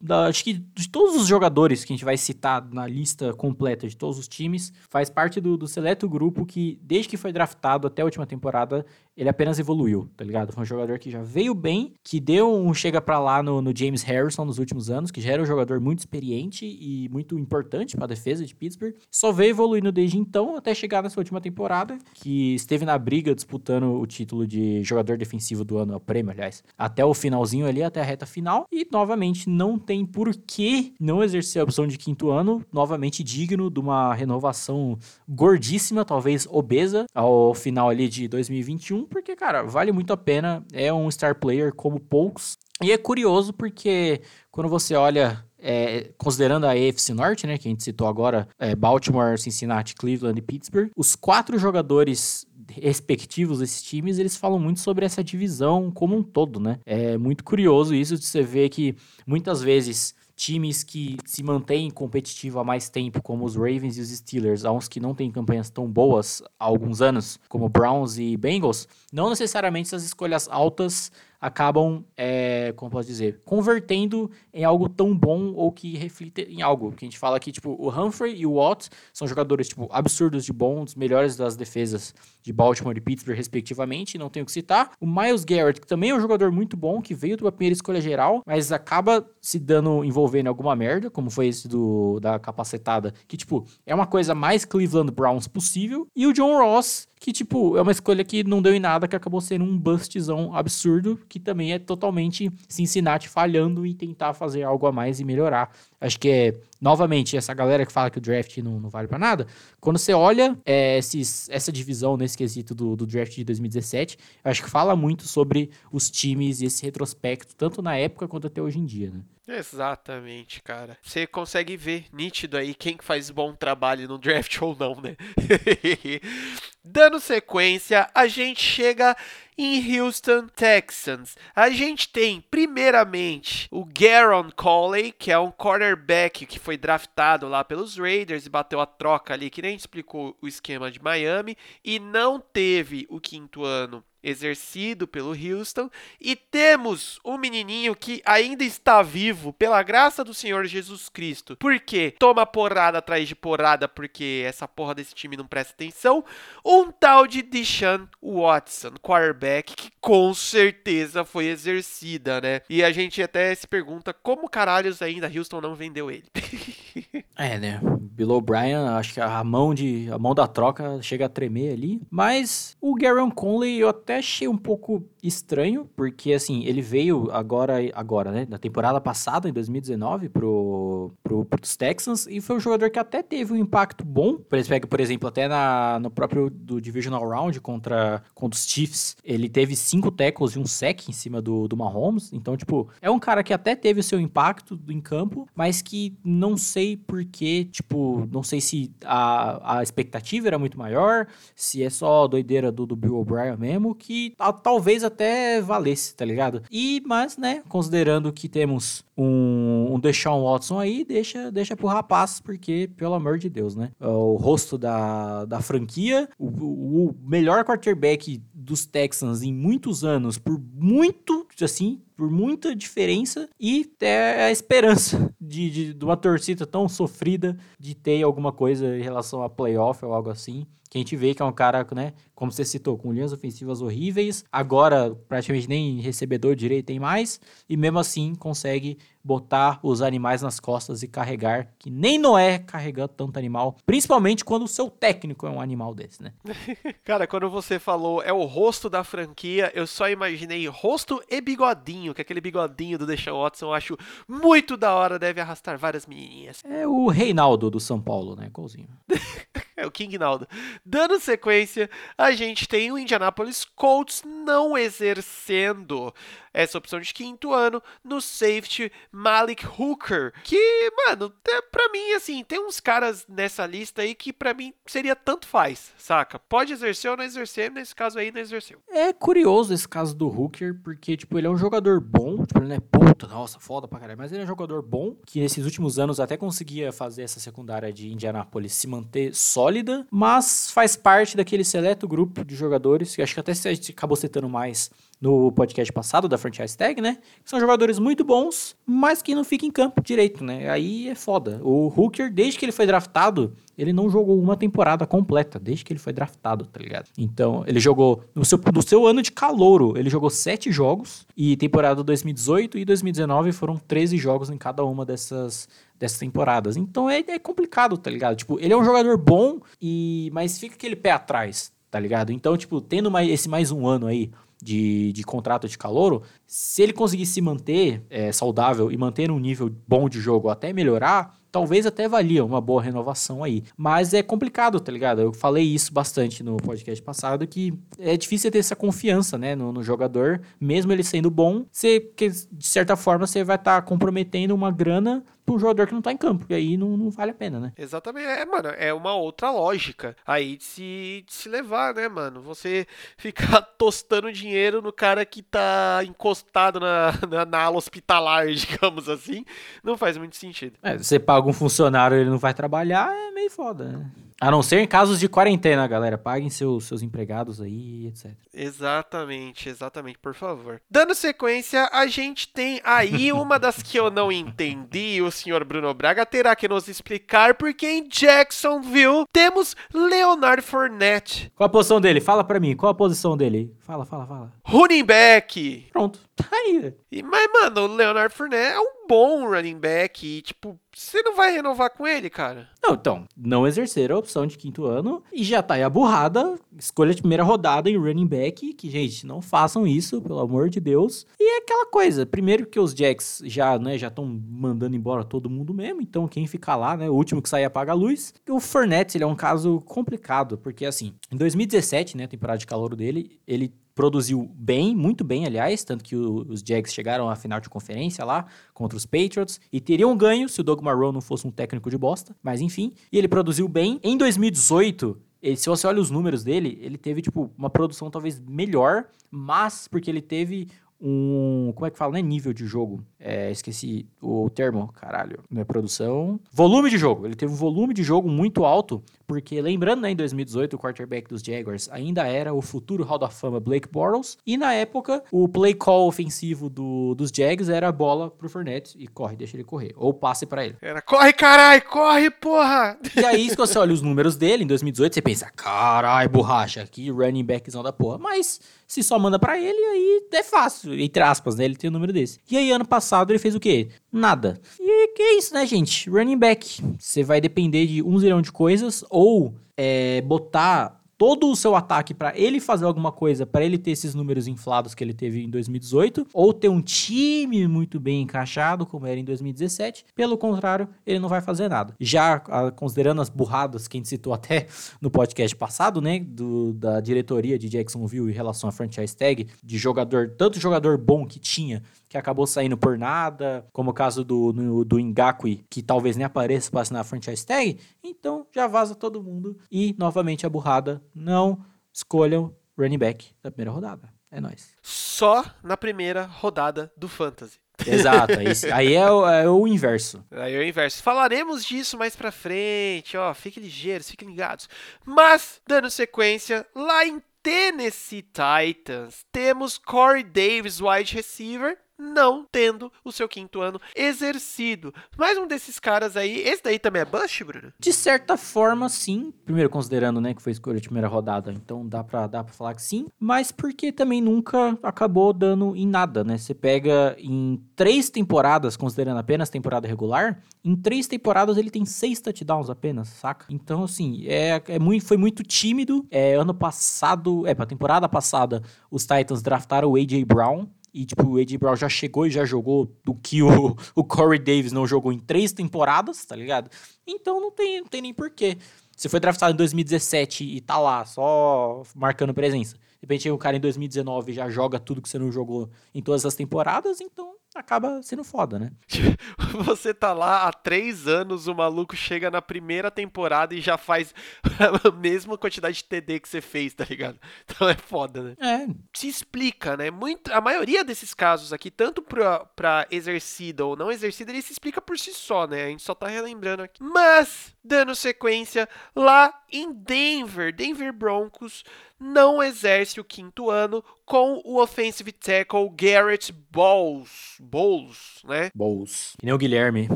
[0.00, 3.88] da, acho que de todos os jogadores que a gente vai citar na lista completa
[3.88, 7.88] de todos os times, faz parte do, do seleto grupo que, desde que foi draftado
[7.88, 8.86] até a última temporada,
[9.18, 10.52] ele apenas evoluiu, tá ligado?
[10.52, 13.76] Foi um jogador que já veio bem, que deu um chega para lá no, no,
[13.76, 17.96] James Harrison nos últimos anos, que já era um jogador muito experiente e muito importante
[17.96, 18.94] para a defesa de Pittsburgh.
[19.10, 23.92] Só veio evoluindo desde então até chegar nessa última temporada, que esteve na briga disputando
[24.00, 28.00] o título de jogador defensivo do ano, o prêmio, aliás, até o finalzinho ali, até
[28.00, 32.30] a reta final, e novamente não tem por que não exercer a opção de quinto
[32.30, 34.96] ano, novamente digno de uma renovação
[35.28, 40.92] gordíssima, talvez obesa, ao final ali de 2021, porque, cara, vale muito a pena, é
[40.92, 42.56] um star player como poucos.
[42.82, 47.70] E é curioso porque quando você olha é, considerando a AFC Norte, né, que a
[47.70, 54.18] gente citou agora, é, Baltimore, Cincinnati, Cleveland e Pittsburgh, os quatro jogadores respectivos desses times,
[54.18, 56.78] eles falam muito sobre essa divisão como um todo, né?
[56.84, 58.94] É muito curioso isso de você ver que
[59.26, 64.08] muitas vezes times que se mantêm competitivos há mais tempo, como os Ravens e os
[64.08, 68.36] Steelers, há uns que não têm campanhas tão boas há alguns anos, como Browns e
[68.36, 75.16] Bengals, não necessariamente essas escolhas altas acabam, é, como posso dizer, convertendo em algo tão
[75.16, 76.92] bom ou que reflita em algo.
[76.92, 80.44] Que a gente fala aqui, tipo, o Humphrey e o Watt são jogadores, tipo, absurdos
[80.44, 84.90] de bons, melhores das defesas de Baltimore e Pittsburgh, respectivamente, não tenho que citar.
[85.00, 88.00] O Miles Garrett, que também é um jogador muito bom, que veio da primeira escolha
[88.00, 93.12] geral, mas acaba se dando, envolvendo em alguma merda, como foi esse do da capacetada,
[93.28, 96.08] que, tipo, é uma coisa mais Cleveland Browns possível.
[96.16, 99.14] E o John Ross, que, tipo, é uma escolha que não deu em nada, que
[99.14, 104.86] acabou sendo um bustzão absurdo, que também é totalmente Cincinnati falhando em tentar fazer algo
[104.86, 105.70] a mais e melhorar.
[106.00, 109.18] Acho que é, novamente, essa galera que fala que o draft não, não vale para
[109.18, 109.46] nada,
[109.80, 114.62] quando você olha é, esses, essa divisão nesse quesito do, do draft de 2017, acho
[114.62, 118.78] que fala muito sobre os times e esse retrospecto, tanto na época quanto até hoje
[118.78, 119.20] em dia, né?
[119.48, 120.98] Exatamente, cara.
[121.02, 125.16] Você consegue ver nítido aí quem faz bom trabalho no draft ou não, né?
[126.84, 129.16] Dando sequência, a gente chega
[129.56, 131.34] em Houston Texans.
[131.56, 137.64] A gente tem, primeiramente, o Garon Coley, que é um cornerback que foi draftado lá
[137.64, 141.98] pelos Raiders e bateu a troca ali, que nem explicou o esquema de Miami, e
[141.98, 149.02] não teve o quinto ano exercido pelo Houston, e temos um menininho que ainda está
[149.02, 151.56] vivo pela graça do Senhor Jesus Cristo.
[151.58, 156.24] Porque toma porrada atrás de porrada porque essa porra desse time não presta atenção.
[156.64, 162.60] Um tal de Deshaun Watson, quarterback, que com certeza foi exercida, né?
[162.68, 166.24] E a gente até se pergunta como caralhos ainda Houston não vendeu ele.
[167.36, 167.80] é, né?
[168.18, 172.00] Bill O'Brien, acho que a mão de a mão da troca chega a tremer ali,
[172.10, 178.30] mas o Garon Conley eu achei um pouco estranho, porque assim, ele veio agora, agora,
[178.30, 182.98] né, na temporada passada, em 2019, pro, pro, pros Texans, e foi um jogador que
[182.98, 184.36] até teve um impacto bom.
[184.36, 189.16] Por exemplo, por exemplo até na, no próprio do Divisional Round contra, contra os Chiefs,
[189.24, 192.32] ele teve cinco tackles e um sec em cima do, do Mahomes.
[192.32, 196.16] Então, tipo, é um cara que até teve o seu impacto em campo, mas que
[196.24, 201.90] não sei porquê, tipo, não sei se a, a expectativa era muito maior, se é
[201.90, 206.62] só doideira do, do Bill O'Brien mesmo, que a, talvez até valesse, tá ligado?
[206.70, 212.40] E, mas, né, considerando que temos um, um Deshaun Watson aí, deixa, deixa pro rapaz,
[212.40, 213.90] porque, pelo amor de Deus, né?
[214.00, 220.60] O rosto da, da franquia, o, o melhor quarterback dos Texans em muitos anos, por
[220.74, 226.88] muito assim, por muita diferença e ter a esperança de, de, de uma torcida tão
[226.88, 230.66] sofrida de ter alguma coisa em relação a playoff ou algo assim.
[230.90, 233.82] Que a gente vê que é um cara, né, como você citou, com linhas ofensivas
[233.82, 240.40] horríveis, agora praticamente nem recebedor direito tem mais, e mesmo assim consegue botar os animais
[240.40, 245.48] nas costas e carregar, que nem Noé carregando tanto animal, principalmente quando o seu técnico
[245.48, 246.32] é um animal desse, né?
[247.02, 252.14] Cara, quando você falou é o rosto da franquia, eu só imaginei rosto e bigodinho,
[252.14, 253.98] que aquele bigodinho do Deshaun Watson eu acho
[254.28, 256.62] muito da hora, deve arrastar várias menininhas.
[256.64, 258.48] É o Reinaldo do São Paulo, né?
[258.50, 258.88] Golzinho.
[259.76, 260.48] é o King Naldo.
[260.84, 266.14] Dando sequência, a gente tem o Indianapolis Colts não exercendo
[266.58, 272.42] essa opção de quinto ano no safety Malik Hooker, que, mano, é, pra mim, assim,
[272.42, 276.36] tem uns caras nessa lista aí que pra mim seria tanto faz, saca?
[276.36, 278.80] Pode exercer ou não exercer, nesse caso aí não exerceu.
[278.90, 282.68] É curioso esse caso do Hooker, porque, tipo, ele é um jogador bom, tipo, ele
[282.70, 285.64] não é puta, nossa, foda pra caralho, mas ele é um jogador bom, que nesses
[285.64, 291.36] últimos anos até conseguia fazer essa secundária de Indianapolis se manter sólida, mas faz parte
[291.36, 295.92] daquele seleto grupo de jogadores, que acho que até gente acabou citando mais no podcast
[295.92, 297.18] passado da franchise tag, né?
[297.44, 300.70] São jogadores muito bons, mas que não ficam em campo direito, né?
[300.70, 301.60] Aí é foda.
[301.62, 305.92] O Hooker, desde que ele foi draftado, ele não jogou uma temporada completa, desde que
[305.92, 307.08] ele foi draftado, tá ligado?
[307.16, 311.56] Então, ele jogou, no seu, no seu ano de calouro, ele jogou sete jogos, e
[311.56, 316.76] temporada 2018 e 2019 foram 13 jogos em cada uma dessas, dessas temporadas.
[316.76, 318.36] Então é, é complicado, tá ligado?
[318.36, 322.32] Tipo, ele é um jogador bom, e mas fica aquele pé atrás, tá ligado?
[322.32, 324.30] Então, tipo, tendo mais, esse mais um ano aí,
[324.62, 329.38] de, de contrato de calouro, se ele conseguir se manter é, saudável e manter um
[329.38, 333.62] nível bom de jogo até melhorar, talvez até valia uma boa renovação aí.
[333.76, 335.20] Mas é complicado, tá ligado?
[335.20, 339.72] Eu falei isso bastante no podcast passado, que é difícil ter essa confiança, né, no,
[339.72, 343.82] no jogador, mesmo ele sendo bom, você, que, de certa forma você vai estar tá
[343.82, 347.10] comprometendo uma grana para um jogador que não tá em campo, e aí não, não
[347.10, 347.72] vale a pena, né?
[347.78, 352.42] Exatamente, é, mano, é uma outra lógica aí de se, de se levar, né, mano?
[352.42, 359.08] Você ficar tostando dinheiro no cara que tá encostado na, na, na ala hospitalar, digamos
[359.08, 359.44] assim,
[359.82, 360.78] não faz muito sentido.
[360.82, 364.10] É, você paga um funcionário e ele não vai trabalhar, é meio foda, né?
[364.40, 366.16] A não ser em casos de quarentena, galera.
[366.16, 368.30] Paguem seus, seus empregados aí, etc.
[368.54, 370.80] Exatamente, exatamente, por favor.
[370.88, 375.20] Dando sequência, a gente tem aí uma das que eu não entendi.
[375.20, 381.52] O senhor Bruno Braga terá que nos explicar porque em Jacksonville temos Leonard Fournette.
[381.56, 382.20] Qual a posição dele?
[382.20, 382.76] Fala pra mim.
[382.76, 383.74] Qual a posição dele?
[383.88, 384.52] Fala, fala, fala.
[384.66, 385.86] Running back.
[385.90, 386.20] Pronto.
[386.36, 386.94] Tá aí.
[387.10, 390.26] E, mas, mano, o Leonard Fournette é um bom running back.
[390.26, 392.68] E, tipo, você não vai renovar com ele, cara?
[392.82, 396.56] Não, então, não exercer a opção de quinto ano e já tá aí a burrada.
[396.78, 398.74] Escolha de primeira rodada em running back.
[398.74, 401.26] Que, gente, não façam isso, pelo amor de Deus.
[401.40, 405.48] E é aquela coisa, primeiro que os Jacks já, né, já estão mandando embora todo
[405.48, 406.02] mundo mesmo.
[406.02, 408.34] Então, quem ficar lá, né, o último que sair apaga a luz.
[408.48, 412.94] O Fournette, ele é um caso complicado, porque assim, em 2017, né, temporada de calor
[412.94, 417.58] dele, ele produziu bem, muito bem, aliás, tanto que o, os Jags chegaram à final
[417.58, 421.48] de conferência lá contra os Patriots e teriam ganho se o Doug Marrone não fosse
[421.48, 423.98] um técnico de bosta, mas enfim, e ele produziu bem.
[424.04, 428.38] Em 2018, ele, se você olha os números dele, ele teve tipo uma produção talvez
[428.38, 430.68] melhor, mas porque ele teve
[431.00, 431.72] um.
[431.74, 432.12] Como é que fala?
[432.12, 433.04] Não é nível de jogo.
[433.20, 435.40] É, esqueci o termo, caralho.
[435.50, 436.40] Não é produção.
[436.52, 437.26] Volume de jogo.
[437.26, 441.28] Ele teve um volume de jogo muito alto, porque lembrando, né, em 2018, o quarterback
[441.28, 445.48] dos Jaguars ainda era o futuro Hall da Fama Blake Bortles, e na época, o
[445.48, 449.64] play call ofensivo do, dos Jags era a bola pro Fournette e corre, deixa ele
[449.64, 449.92] correr.
[449.96, 450.76] Ou passe para ele.
[450.80, 452.98] Era corre, carai, corre, porra!
[453.16, 457.10] E aí, se você olha os números dele, em 2018, você pensa, carai, borracha, que
[457.10, 458.18] running backzão da porra.
[458.18, 461.90] Mas, se só manda para ele, aí é fácil, entre aspas, né, ele tem o
[461.90, 462.40] um número desse.
[462.50, 463.88] E aí, ano passado, ele fez o quê?
[464.10, 464.58] Nada.
[464.80, 466.08] E que é isso, né, gente?
[466.08, 466.82] Running back.
[466.98, 472.14] Você vai depender de um zilhão de coisas, ou é, botar todo o seu ataque
[472.14, 475.50] para ele fazer alguma coisa, para ele ter esses números inflados que ele teve em
[475.50, 480.06] 2018, ou ter um time muito bem encaixado, como era em 2017.
[480.14, 481.94] Pelo contrário, ele não vai fazer nada.
[481.98, 482.38] Já
[482.76, 484.68] considerando as burradas que a gente citou até
[485.02, 489.76] no podcast passado, né, do, da diretoria de Jacksonville em relação à franchise tag, de
[489.76, 494.52] jogador, tanto jogador bom que tinha, que acabou saindo por nada, como o caso do,
[494.52, 498.94] no, do Ngakwe, que talvez nem apareça para assinar a franchise tag, então já vaza
[498.94, 499.58] todo mundo.
[499.70, 504.08] E, novamente, a burrada, não escolham running back da primeira rodada.
[504.30, 504.74] É nóis.
[504.82, 507.58] Só na primeira rodada do Fantasy.
[507.86, 508.32] Exato,
[508.74, 510.24] aí é o, é o, inverso.
[510.30, 511.02] Aí é o inverso.
[511.02, 513.32] Falaremos disso mais pra frente, ó.
[513.32, 514.68] Fiquem ligeiros, fiquem ligados.
[515.04, 523.10] Mas, dando sequência, lá em Tennessee Titans, temos Corey Davis, wide receiver, não tendo o
[523.10, 524.94] seu quinto ano exercido.
[525.16, 527.72] Mais um desses caras aí, esse daí também é bust, Bruno?
[527.78, 529.32] De certa forma, sim.
[529.44, 532.74] Primeiro, considerando, né, que foi escolha de primeira rodada, então dá pra, dá pra falar
[532.74, 533.06] que sim.
[533.18, 536.38] Mas porque também nunca acabou dando em nada, né?
[536.38, 542.20] Você pega em três temporadas, considerando apenas temporada regular, em três temporadas ele tem seis
[542.20, 543.46] touchdowns apenas, saca?
[543.48, 546.06] Então, assim, é, é muito, foi muito tímido.
[546.10, 550.24] É, ano passado, é, pra temporada passada, os Titans draftaram o A.J.
[550.24, 554.04] Brown, e, tipo, o Ed Brown já chegou e já jogou do que o, o
[554.04, 556.70] Corey Davis não jogou em três temporadas, tá ligado?
[557.06, 558.58] Então não tem, não tem nem porquê.
[558.96, 562.74] Você foi draftado em 2017 e tá lá, só marcando presença.
[562.74, 566.26] De repente o cara em 2019 já joga tudo que você não jogou em todas
[566.26, 568.72] as temporadas, então acaba sendo foda, né?
[569.64, 574.14] Você tá lá há três anos, o maluco chega na primeira temporada e já faz
[574.84, 577.18] a mesma quantidade de TD que você fez, tá ligado?
[577.58, 578.34] Então é foda, né?
[578.40, 578.66] É.
[578.94, 579.90] Se explica, né?
[579.90, 584.52] Muito, a maioria desses casos aqui, tanto pra, pra exercida ou não exercida, ele se
[584.52, 585.64] explica por si só, né?
[585.64, 586.82] A gente só tá relembrando aqui.
[586.82, 591.64] Mas, dando sequência, lá em Denver, Denver Broncos
[591.98, 598.50] não exerce o quinto ano com o offensive tackle Garrett Bowles, Bowles, né?
[598.54, 599.14] Bowles.
[599.18, 599.88] Que nem o Guilherme.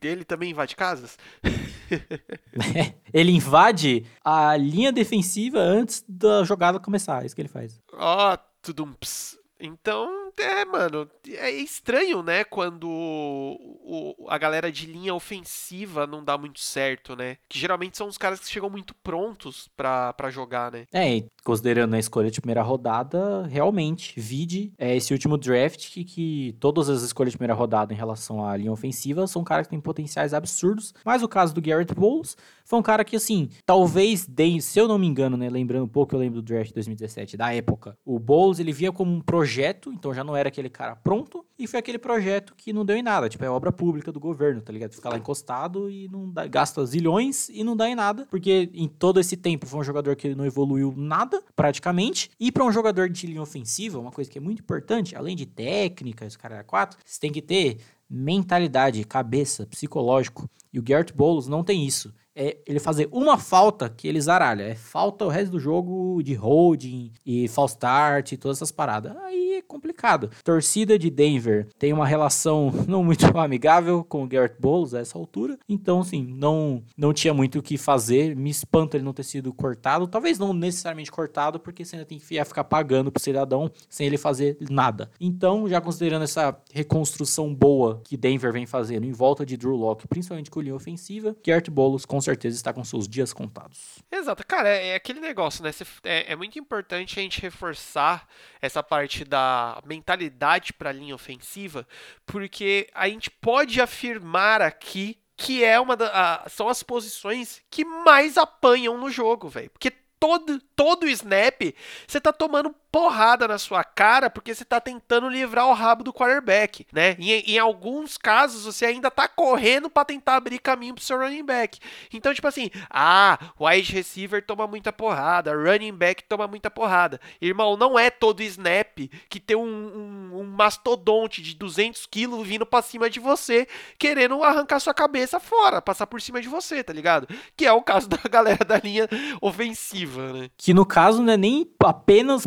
[0.00, 1.18] Ele também invade casas?
[3.12, 7.80] ele invade a linha defensiva antes da jogada começar, é isso que ele faz.
[7.92, 9.36] Ó, oh, tudumps.
[9.58, 16.36] Então, é, mano, é estranho, né, quando o, a galera de linha ofensiva não dá
[16.36, 17.36] muito certo, né?
[17.48, 20.86] Que geralmente são os caras que chegam muito prontos para jogar, né?
[20.92, 26.04] É, e considerando a escolha de primeira rodada, realmente, vide é, esse último draft que,
[26.04, 29.70] que todas as escolhas de primeira rodada em relação à linha ofensiva são caras que
[29.70, 30.94] têm potenciais absurdos.
[31.04, 34.86] Mas o caso do Garrett Bowles foi um cara que, assim, talvez, de, se eu
[34.86, 37.96] não me engano, né, lembrando um pouco, eu lembro do draft de 2017, da época,
[38.04, 41.66] o Bowles, ele via como um projeto, então já não era aquele cara pronto, e
[41.66, 44.72] foi aquele projeto que não deu em nada, tipo, é obra pública do governo, tá
[44.72, 44.94] ligado?
[44.94, 48.88] Ficar lá encostado e não dá, gasta zilhões e não dá em nada, porque em
[48.88, 53.08] todo esse tempo foi um jogador que não evoluiu nada, praticamente, e para um jogador
[53.08, 56.62] de linha ofensiva, uma coisa que é muito importante, além de técnica, esse cara é
[56.62, 60.48] quatro, você tem que ter mentalidade, cabeça, psicológico.
[60.72, 64.62] E o Garrett Bowles não tem isso é ele fazer uma falta que ele zaralha.
[64.62, 69.16] É falta o resto do jogo de holding e false start e todas essas paradas.
[69.16, 70.30] Aí é complicado.
[70.44, 75.18] Torcida de Denver tem uma relação não muito amigável com o Garrett Bowles a essa
[75.18, 75.58] altura.
[75.68, 78.36] Então, assim, não, não tinha muito o que fazer.
[78.36, 80.06] Me espanta ele não ter sido cortado.
[80.06, 84.16] Talvez não necessariamente cortado, porque você ainda tem que ficar pagando pro cidadão sem ele
[84.16, 85.10] fazer nada.
[85.20, 90.06] Então, já considerando essa reconstrução boa que Denver vem fazendo em volta de Drew Locke,
[90.06, 93.98] principalmente com linha ofensiva, Garrett Bowles com certeza está com seus dias contados.
[94.10, 95.70] Exato, cara, é, é aquele negócio, né?
[96.04, 98.26] É, é, muito importante a gente reforçar
[98.60, 101.86] essa parte da mentalidade para a linha ofensiva,
[102.26, 107.84] porque a gente pode afirmar aqui que é uma da, a, são as posições que
[107.84, 109.70] mais apanham no jogo, velho.
[109.70, 111.74] Porque todo, todo snap
[112.06, 116.12] você tá tomando porrada na sua cara porque você tá tentando livrar o rabo do
[116.12, 117.16] quarterback, né?
[117.18, 121.44] E, em alguns casos você ainda tá correndo para tentar abrir caminho pro seu running
[121.44, 121.78] back.
[122.12, 127.20] Então, tipo assim, ah, wide receiver toma muita porrada, running back toma muita porrada.
[127.40, 128.98] Irmão, não é todo snap
[129.28, 133.66] que tem um, um, um mastodonte de 200 quilos vindo pra cima de você,
[133.98, 137.28] querendo arrancar sua cabeça fora, passar por cima de você, tá ligado?
[137.56, 139.08] Que é o caso da galera da linha
[139.40, 140.50] ofensiva, né?
[140.56, 142.46] Que no caso não é nem apenas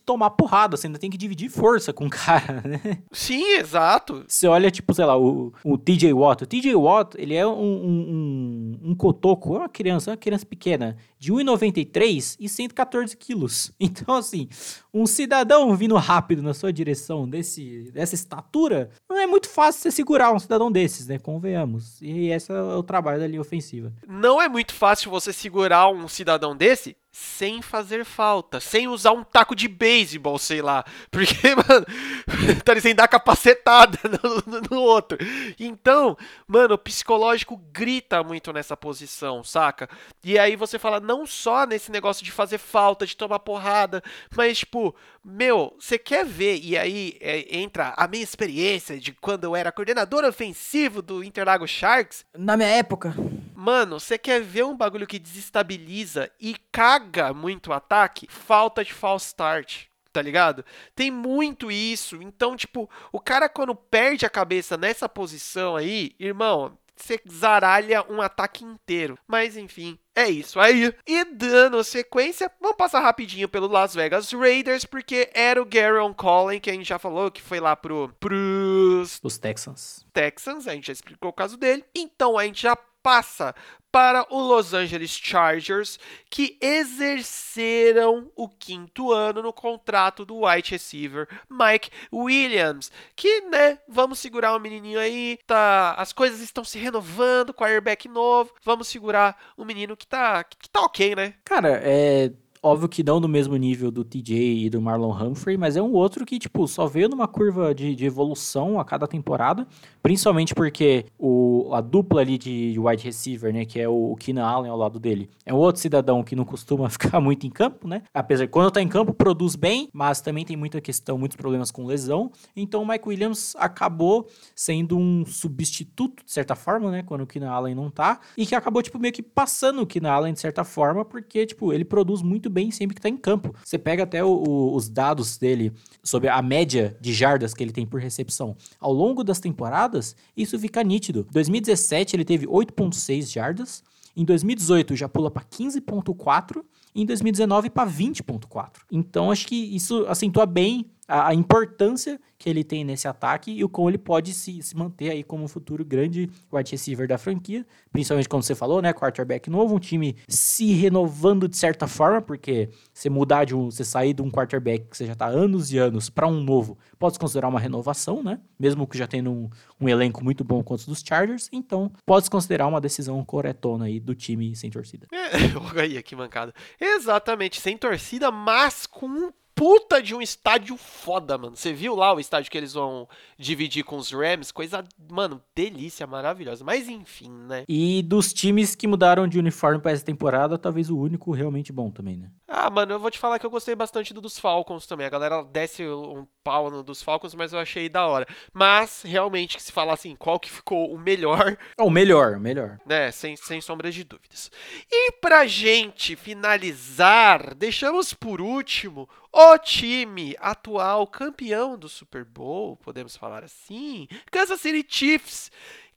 [0.00, 2.98] tomar porrada, você ainda tem que dividir força com o cara, né?
[3.12, 4.24] Sim, exato.
[4.26, 6.44] Você olha, tipo, sei lá, o, o TJ Watt.
[6.44, 10.16] O TJ Watt, ele é um, um, um, um cotoco, é uma criança, é uma
[10.16, 13.70] criança pequena, de 1,93 e 114 quilos.
[13.90, 14.48] Então, assim,
[14.94, 19.90] um cidadão vindo rápido na sua direção desse, dessa estatura, não é muito fácil você
[19.90, 21.18] segurar um cidadão desses, né?
[21.18, 22.00] Convenhamos.
[22.00, 23.92] E esse é o trabalho da linha ofensiva.
[24.06, 29.24] Não é muito fácil você segurar um cidadão desse sem fazer falta, sem usar um
[29.24, 30.84] taco de beisebol, sei lá.
[31.10, 31.86] Porque, mano,
[32.64, 35.18] tá sem dar capacetada no, no, outro.
[35.58, 39.88] Então, mano, o psicológico grita muito nessa posição, saca?
[40.22, 44.00] E aí você fala não só nesse negócio de fazer falta, de tomar porrada,
[44.36, 44.94] mas, tipo,
[45.24, 49.72] meu, você quer ver, e aí é, entra a minha experiência de quando eu era
[49.72, 52.24] coordenador ofensivo do Interlagos Sharks.
[52.32, 53.12] Na minha época.
[53.52, 58.28] Mano, você quer ver um bagulho que desestabiliza e caga muito o ataque?
[58.30, 60.64] Falta de false start tá ligado?
[60.92, 62.20] Tem muito isso.
[62.20, 68.20] Então, tipo, o cara quando perde a cabeça nessa posição aí, irmão, você zaralha um
[68.20, 69.16] ataque inteiro.
[69.26, 70.94] Mas enfim, É isso aí.
[71.06, 76.60] E dando sequência, vamos passar rapidinho pelo Las Vegas Raiders, porque era o Garon Collin,
[76.60, 80.04] que a gente já falou, que foi lá pro, pros Os Texans.
[80.12, 81.82] Texans, a gente já explicou o caso dele.
[81.94, 83.54] Então a gente já passa
[83.90, 85.98] para o Los Angeles Chargers,
[86.30, 94.20] que exerceram o quinto ano no contrato do wide receiver Mike Williams, que, né, vamos
[94.20, 99.64] segurar o menininho aí, tá, as coisas estão se renovando airbag novo, vamos segurar o
[99.64, 101.34] menino que tá, que tá ok, né?
[101.44, 102.30] Cara, é
[102.62, 105.92] óbvio que não no mesmo nível do TJ e do Marlon Humphrey, mas é um
[105.92, 109.66] outro que, tipo, só veio numa curva de, de evolução a cada temporada,
[110.02, 114.16] principalmente porque o, a dupla ali de, de wide receiver, né, que é o, o
[114.16, 117.50] Keenan Allen ao lado dele, é um outro cidadão que não costuma ficar muito em
[117.50, 121.16] campo, né, apesar de quando tá em campo produz bem, mas também tem muita questão,
[121.16, 126.90] muitos problemas com lesão, então o Mike Williams acabou sendo um substituto, de certa forma,
[126.90, 129.86] né, quando o Keenan Allen não tá, e que acabou, tipo, meio que passando o
[129.86, 133.16] Keenan Allen de certa forma, porque, tipo, ele produz muito bem sempre que tá em
[133.16, 133.54] campo.
[133.64, 135.72] Você pega até o, o, os dados dele
[136.02, 138.56] sobre a média de jardas que ele tem por recepção.
[138.78, 141.26] Ao longo das temporadas, isso fica nítido.
[141.32, 143.82] 2017 ele teve 8.6 jardas,
[144.16, 146.62] em 2018 já pula para 15.4
[146.94, 148.68] e em 2019 para 20.4.
[148.90, 153.64] Então acho que isso acentua bem a, a, importância que ele tem nesse ataque e
[153.64, 157.18] o como ele pode se, se manter aí como um futuro grande wide receiver da
[157.18, 162.22] franquia, principalmente como você falou, né, quarterback novo, um time se renovando de certa forma,
[162.22, 165.72] porque você mudar de um, você sair de um quarterback que você já tá anos
[165.72, 169.32] e anos para um novo, pode se considerar uma renovação, né, mesmo que já tendo
[169.32, 169.50] um,
[169.80, 173.98] um elenco muito bom quanto dos Chargers, então pode se considerar uma decisão corretona aí
[173.98, 175.08] do time sem torcida.
[175.12, 176.54] É, olha aí que mancada.
[176.80, 181.54] Exatamente, sem torcida, mas com um puta de um estádio foda, mano.
[181.54, 183.06] Você viu lá o estádio que eles vão
[183.38, 184.50] dividir com os Rams?
[184.50, 186.64] Coisa, mano, delícia, maravilhosa.
[186.64, 187.64] Mas enfim, né?
[187.68, 191.90] E dos times que mudaram de uniforme para essa temporada, talvez o único realmente bom
[191.90, 192.30] também, né?
[192.48, 195.06] Ah, mano, eu vou te falar que eu gostei bastante do dos Falcons também.
[195.06, 198.26] A galera desce um pau no dos Falcons, mas eu achei da hora.
[198.52, 201.56] Mas, realmente, que se falar assim, qual que ficou o melhor...
[201.78, 202.78] É o melhor, melhor.
[202.86, 204.50] Né, sem, sem sombra de dúvidas.
[204.90, 213.16] E pra gente finalizar, deixamos por último o time atual campeão do Super Bowl, podemos
[213.16, 215.50] falar assim, Kansas City Chiefs,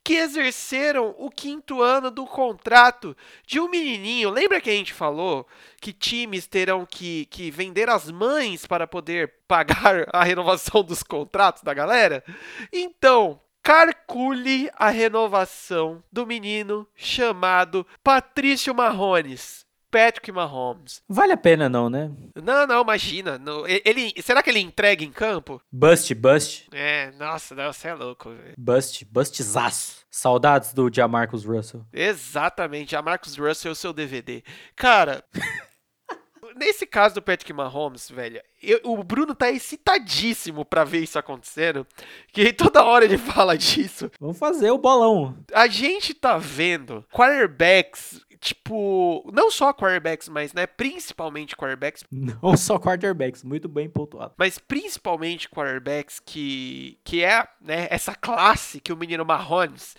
[0.04, 3.16] que exerceram o quinto ano do contrato
[3.46, 4.28] de um menininho.
[4.28, 5.48] Lembra que a gente falou
[5.80, 11.62] que times terão que, que vender as mães para poder pagar a renovação dos contratos
[11.62, 12.22] da galera?
[12.70, 19.64] Então, calcule a renovação do menino chamado Patrício Marrones.
[19.94, 21.00] Patrick Mahomes.
[21.08, 22.10] Vale a pena não, né?
[22.42, 23.38] Não, não, imagina.
[23.38, 25.62] Não, ele, será que ele entrega em campo?
[25.70, 26.68] Bust, bust.
[26.72, 28.30] É, nossa, não, você é louco.
[28.30, 28.54] Véio.
[28.58, 30.04] Bust, bustzaço.
[30.10, 31.86] Saudades do Jamarcus Russell.
[31.92, 34.42] Exatamente, Jamarcus Russell é o seu DVD.
[34.74, 35.22] Cara,
[36.56, 41.86] nesse caso do Patrick Mahomes, velho, eu, o Bruno tá excitadíssimo para ver isso acontecendo,
[42.32, 44.10] que toda hora ele fala disso.
[44.18, 45.36] Vamos fazer o bolão.
[45.52, 52.04] A gente tá vendo quarterbacks tipo, não só quarterbacks, mas, né, principalmente quarterbacks.
[52.12, 54.34] Não só quarterbacks, muito bem pontuado.
[54.36, 59.96] Mas principalmente quarterbacks que, que é, né, essa classe que o menino Mahomes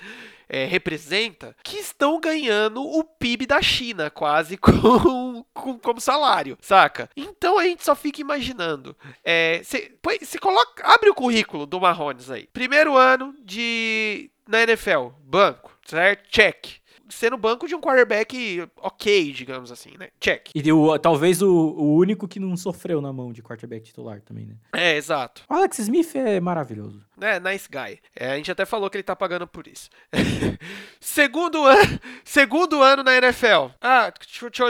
[0.47, 7.09] é, representa, que estão ganhando o PIB da China, quase com, com, como salário, saca?
[7.17, 8.95] Então a gente só fica imaginando.
[9.63, 12.47] Você é, coloca, abre o currículo do Mahomes aí.
[12.53, 16.29] Primeiro ano de na NFL, banco, certo?
[16.29, 20.09] Check ser no banco de um quarterback ok, digamos assim, né?
[20.19, 20.49] Check.
[20.53, 24.45] E o, talvez o, o único que não sofreu na mão de quarterback titular também,
[24.47, 24.55] né?
[24.73, 25.43] É, exato.
[25.49, 27.05] O Alex Smith é maravilhoso.
[27.19, 27.99] É, nice guy.
[28.15, 29.89] É, a gente até falou que ele tá pagando por isso.
[30.99, 33.69] segundo, ano, segundo ano na NFL.
[33.81, 34.11] Ah,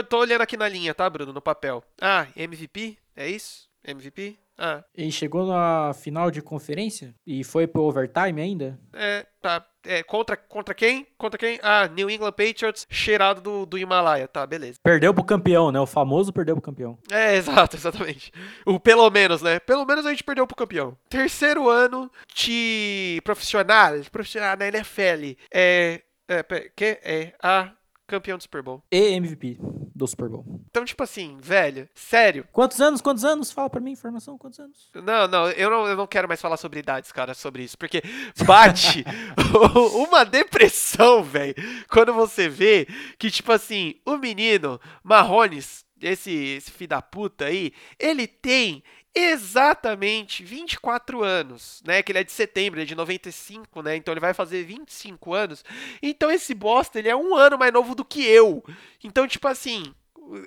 [0.08, 1.32] tô olhando aqui na linha, tá, Bruno?
[1.32, 1.82] No papel.
[2.00, 2.98] Ah, MVP?
[3.16, 3.68] É isso?
[3.84, 4.38] MVP?
[4.58, 4.82] Ah.
[4.96, 7.14] E chegou na final de conferência?
[7.26, 8.78] E foi pro overtime ainda?
[8.92, 9.64] É, tá.
[9.84, 11.06] É, contra, contra quem?
[11.16, 11.60] Contra quem?
[11.62, 14.26] Ah, New England Patriots, cheirado do, do Himalaia.
[14.26, 14.78] Tá, beleza.
[14.82, 15.78] Perdeu pro campeão, né?
[15.78, 16.98] O famoso perdeu pro campeão.
[17.10, 18.32] É, exato, exatamente.
[18.64, 19.60] O pelo menos, né?
[19.60, 20.96] Pelo menos a gente perdeu pro campeão.
[21.08, 25.36] Terceiro ano de profissional, profissional na NFL.
[25.52, 26.02] É.
[26.28, 26.42] É,
[26.74, 26.98] que?
[27.04, 27.70] É a
[28.04, 28.82] campeão do Super Bowl.
[28.90, 29.60] E MVP
[29.96, 30.44] do Super Bowl.
[30.68, 32.46] Então, tipo assim, velho, sério.
[32.52, 33.00] Quantos anos?
[33.00, 33.50] Quantos anos?
[33.50, 34.90] Fala pra mim informação, quantos anos?
[34.94, 38.02] Não, não, eu não, eu não quero mais falar sobre idades, cara, sobre isso, porque
[38.44, 39.04] bate
[40.06, 41.54] uma depressão, velho,
[41.90, 42.86] quando você vê
[43.18, 48.82] que, tipo assim, o menino Marrones, esse, esse filho da puta aí, ele tem
[49.16, 52.02] exatamente 24 anos, né?
[52.02, 53.96] Que ele é de setembro, ele é de 95, né?
[53.96, 55.64] Então ele vai fazer 25 anos.
[56.02, 58.62] Então esse bosta, ele é um ano mais novo do que eu.
[59.02, 59.94] Então, tipo assim,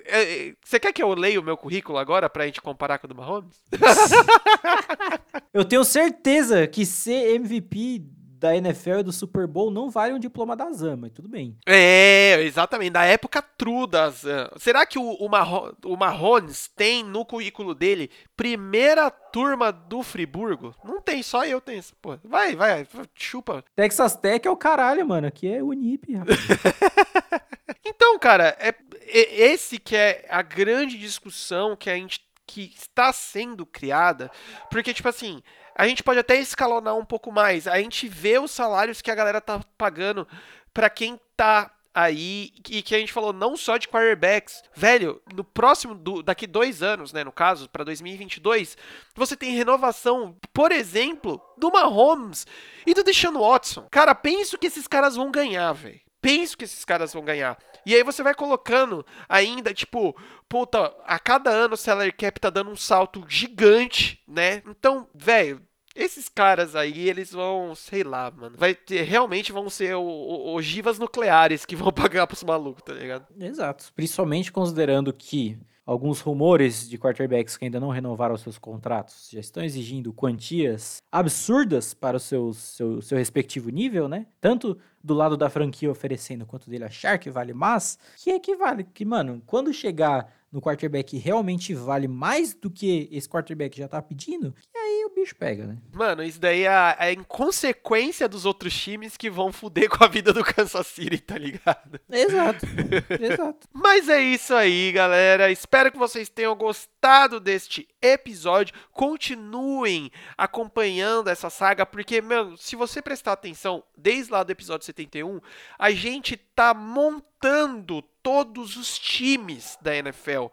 [0.04, 3.06] é, é, você quer que eu leia o meu currículo agora pra gente comparar com
[3.06, 3.56] o do Mahomes?
[5.52, 8.04] eu tenho certeza que ser MVP
[8.40, 11.58] da NFL e do Super Bowl não vale um diploma da ZAM, mas tudo bem.
[11.66, 14.48] É, exatamente, da época true da ZAM.
[14.56, 20.74] Será que o, o, Marro, o Marrones tem no currículo dele primeira turma do Friburgo?
[20.82, 22.18] Não tem, só eu tenho essa porra.
[22.24, 23.62] Vai, vai, chupa.
[23.76, 26.08] Texas Tech é o caralho, mano, aqui é Unip.
[27.84, 33.12] então, cara, é, é, esse que é a grande discussão que a gente que está
[33.12, 34.28] sendo criada,
[34.72, 35.40] porque tipo assim,
[35.80, 37.66] a gente pode até escalonar um pouco mais.
[37.66, 40.28] A gente vê os salários que a galera tá pagando
[40.74, 45.42] para quem tá aí e que a gente falou não só de quarterbacks, velho, no
[45.42, 48.76] próximo do, daqui dois anos, né, no caso para 2022,
[49.14, 52.46] você tem renovação, por exemplo, do Mahomes
[52.86, 53.88] e do Deshaun Watson.
[53.90, 55.98] Cara, penso que esses caras vão ganhar, velho.
[56.20, 57.56] Penso que esses caras vão ganhar.
[57.86, 60.14] E aí você vai colocando ainda, tipo,
[60.46, 64.62] puta, a cada ano o salary cap tá dando um salto gigante, né?
[64.66, 65.62] Então, velho,
[65.94, 68.56] esses caras aí, eles vão, sei lá, mano.
[68.56, 73.26] Vai ter, realmente vão ser ogivas nucleares que vão pagar pros malucos, tá ligado?
[73.38, 73.92] Exato.
[73.94, 79.64] Principalmente considerando que alguns rumores de quarterbacks que ainda não renovaram seus contratos já estão
[79.64, 84.26] exigindo quantias absurdas para o seu, seu, seu respectivo nível, né?
[84.40, 89.04] Tanto do lado da franquia oferecendo quanto dele achar que vale mais, que equivale que,
[89.04, 94.54] mano, quando chegar no quarterback realmente vale mais do que esse quarterback já tá pedindo,
[94.74, 95.78] e aí o bicho pega, né?
[95.92, 100.32] Mano, isso daí é, é inconsequência dos outros times que vão fuder com a vida
[100.32, 102.00] do Kansas City, tá ligado?
[102.10, 102.66] Exato,
[103.20, 103.68] exato.
[103.72, 105.50] Mas é isso aí, galera.
[105.50, 106.99] Espero que vocês tenham gostado
[107.42, 108.74] deste episódio.
[108.92, 115.40] Continuem acompanhando essa saga, porque, meu, se você prestar atenção, desde lá do episódio 71,
[115.78, 120.46] a gente tá montando todos os times da NFL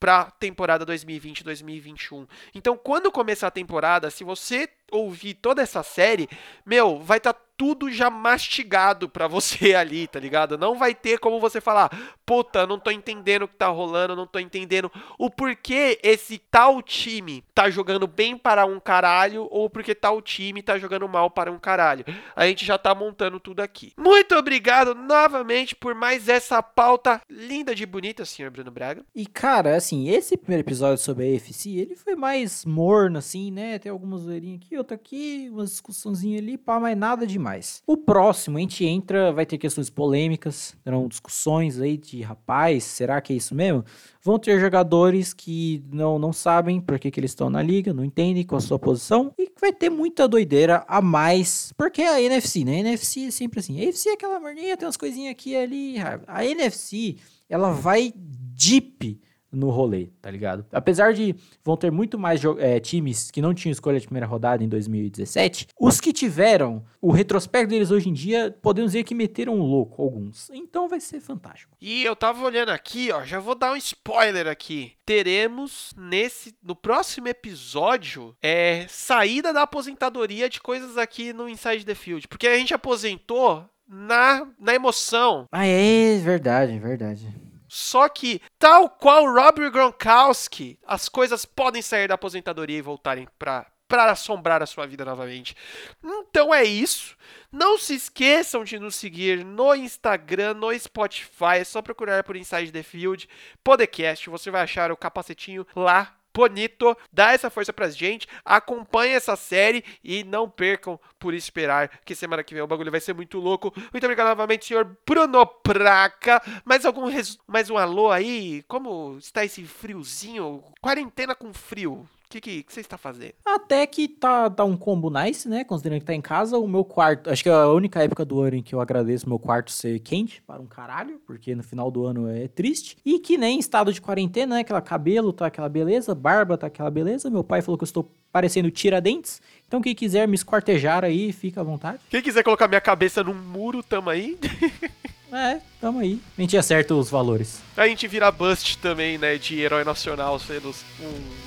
[0.00, 2.28] para temporada 2020-2021.
[2.52, 6.28] Então, quando começar a temporada, se você ouvir toda essa série,
[6.66, 10.58] meu, vai estar tá tudo já mastigado para você ali, tá ligado?
[10.58, 14.26] Não vai ter como você falar, puta, não tô entendendo o que tá rolando, não
[14.26, 19.94] tô entendendo o porquê esse tal time tá jogando bem para um caralho ou porque
[19.94, 22.04] tal time tá jogando mal para um caralho.
[22.34, 23.92] A gente já tá montando tudo aqui.
[23.96, 29.04] Muito obrigado novamente por mais essa pauta linda de bonita, senhor Bruno Braga.
[29.14, 33.78] E cara, assim, esse primeiro episódio sobre a AFC, ele foi mais morno assim, né?
[33.78, 37.51] Tem algumas zoeirinhas aqui, outra aqui, uma discussãozinha ali, pá, mas nada demais.
[37.86, 43.20] O próximo, a gente entra, vai ter questões polêmicas, terão discussões aí de rapaz, será
[43.20, 43.84] que é isso mesmo?
[44.22, 48.04] Vão ter jogadores que não, não sabem por que, que eles estão na liga, não
[48.04, 52.64] entendem qual a sua posição, e vai ter muita doideira a mais, porque a NFC,
[52.64, 52.76] né?
[52.76, 53.78] A NFC é sempre assim.
[53.78, 55.96] A NFC é aquela morninha, tem umas coisinhas aqui e ali.
[56.26, 57.16] A NFC,
[57.48, 59.20] ela vai deep
[59.52, 60.64] no rolê, tá ligado?
[60.72, 64.64] Apesar de vão ter muito mais é, times que não tinham escolha de primeira rodada
[64.64, 69.54] em 2017, os que tiveram, o retrospecto deles hoje em dia, podemos dizer que meteram
[69.54, 70.48] um louco alguns.
[70.50, 71.76] Então vai ser fantástico.
[71.80, 74.92] E eu tava olhando aqui, ó, já vou dar um spoiler aqui.
[75.04, 81.94] Teremos nesse no próximo episódio é saída da aposentadoria de coisas aqui no Inside the
[81.94, 85.46] Field, porque a gente aposentou na, na emoção.
[85.52, 87.51] Ah, é verdade, verdade.
[87.74, 93.66] Só que, tal qual Rob Gronkowski, as coisas podem sair da aposentadoria e voltarem para
[93.88, 95.56] para assombrar a sua vida novamente.
[96.02, 97.16] Então é isso.
[97.50, 101.60] Não se esqueçam de nos seguir no Instagram, no Spotify.
[101.60, 103.26] É só procurar por Inside the Field
[103.64, 104.28] Podcast.
[104.28, 106.96] Você vai achar o capacetinho lá bonito.
[107.12, 112.42] Dá essa força pra gente, acompanhe essa série e não percam por esperar que semana
[112.42, 113.72] que vem o bagulho vai ser muito louco.
[113.92, 116.42] Muito obrigado novamente, senhor Bruno Praca.
[116.64, 117.10] Mais algum
[117.46, 118.62] mais um alô aí?
[118.68, 120.62] Como está esse friozinho?
[120.80, 123.34] Quarentena com frio que, que, que você está fazendo?
[123.44, 125.64] Até que tá, tá um combo nice, né?
[125.64, 127.28] Considerando que tá em casa, o meu quarto.
[127.28, 129.98] Acho que é a única época do ano em que eu agradeço meu quarto ser
[130.00, 132.96] quente para um caralho, porque no final do ano é triste.
[133.04, 134.60] E que nem estado de quarentena, né?
[134.62, 137.28] Aquela cabelo tá aquela beleza, barba tá aquela beleza.
[137.28, 139.42] Meu pai falou que eu estou parecendo Tiradentes.
[139.66, 141.98] Então, quem quiser me esquartejar aí, fica à vontade.
[142.08, 144.38] Quem quiser colocar minha cabeça num muro, tamo aí.
[145.34, 146.20] É, tamo aí.
[146.36, 147.62] A gente acerta os valores.
[147.74, 149.38] A gente vira bust também, né?
[149.38, 150.68] De herói nacional sendo
[151.00, 151.41] um,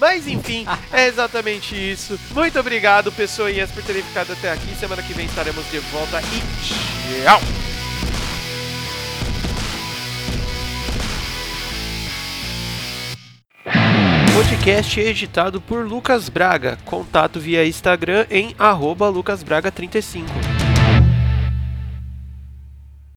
[0.00, 2.18] Mas enfim, é exatamente isso.
[2.32, 4.74] Muito obrigado, pessoinhas, por terem ficado até aqui.
[4.74, 7.40] Semana que vem estaremos de volta e tchau!
[14.36, 16.78] podcast editado por Lucas Braga.
[16.84, 20.55] Contato via Instagram em arroba lucasbraga35.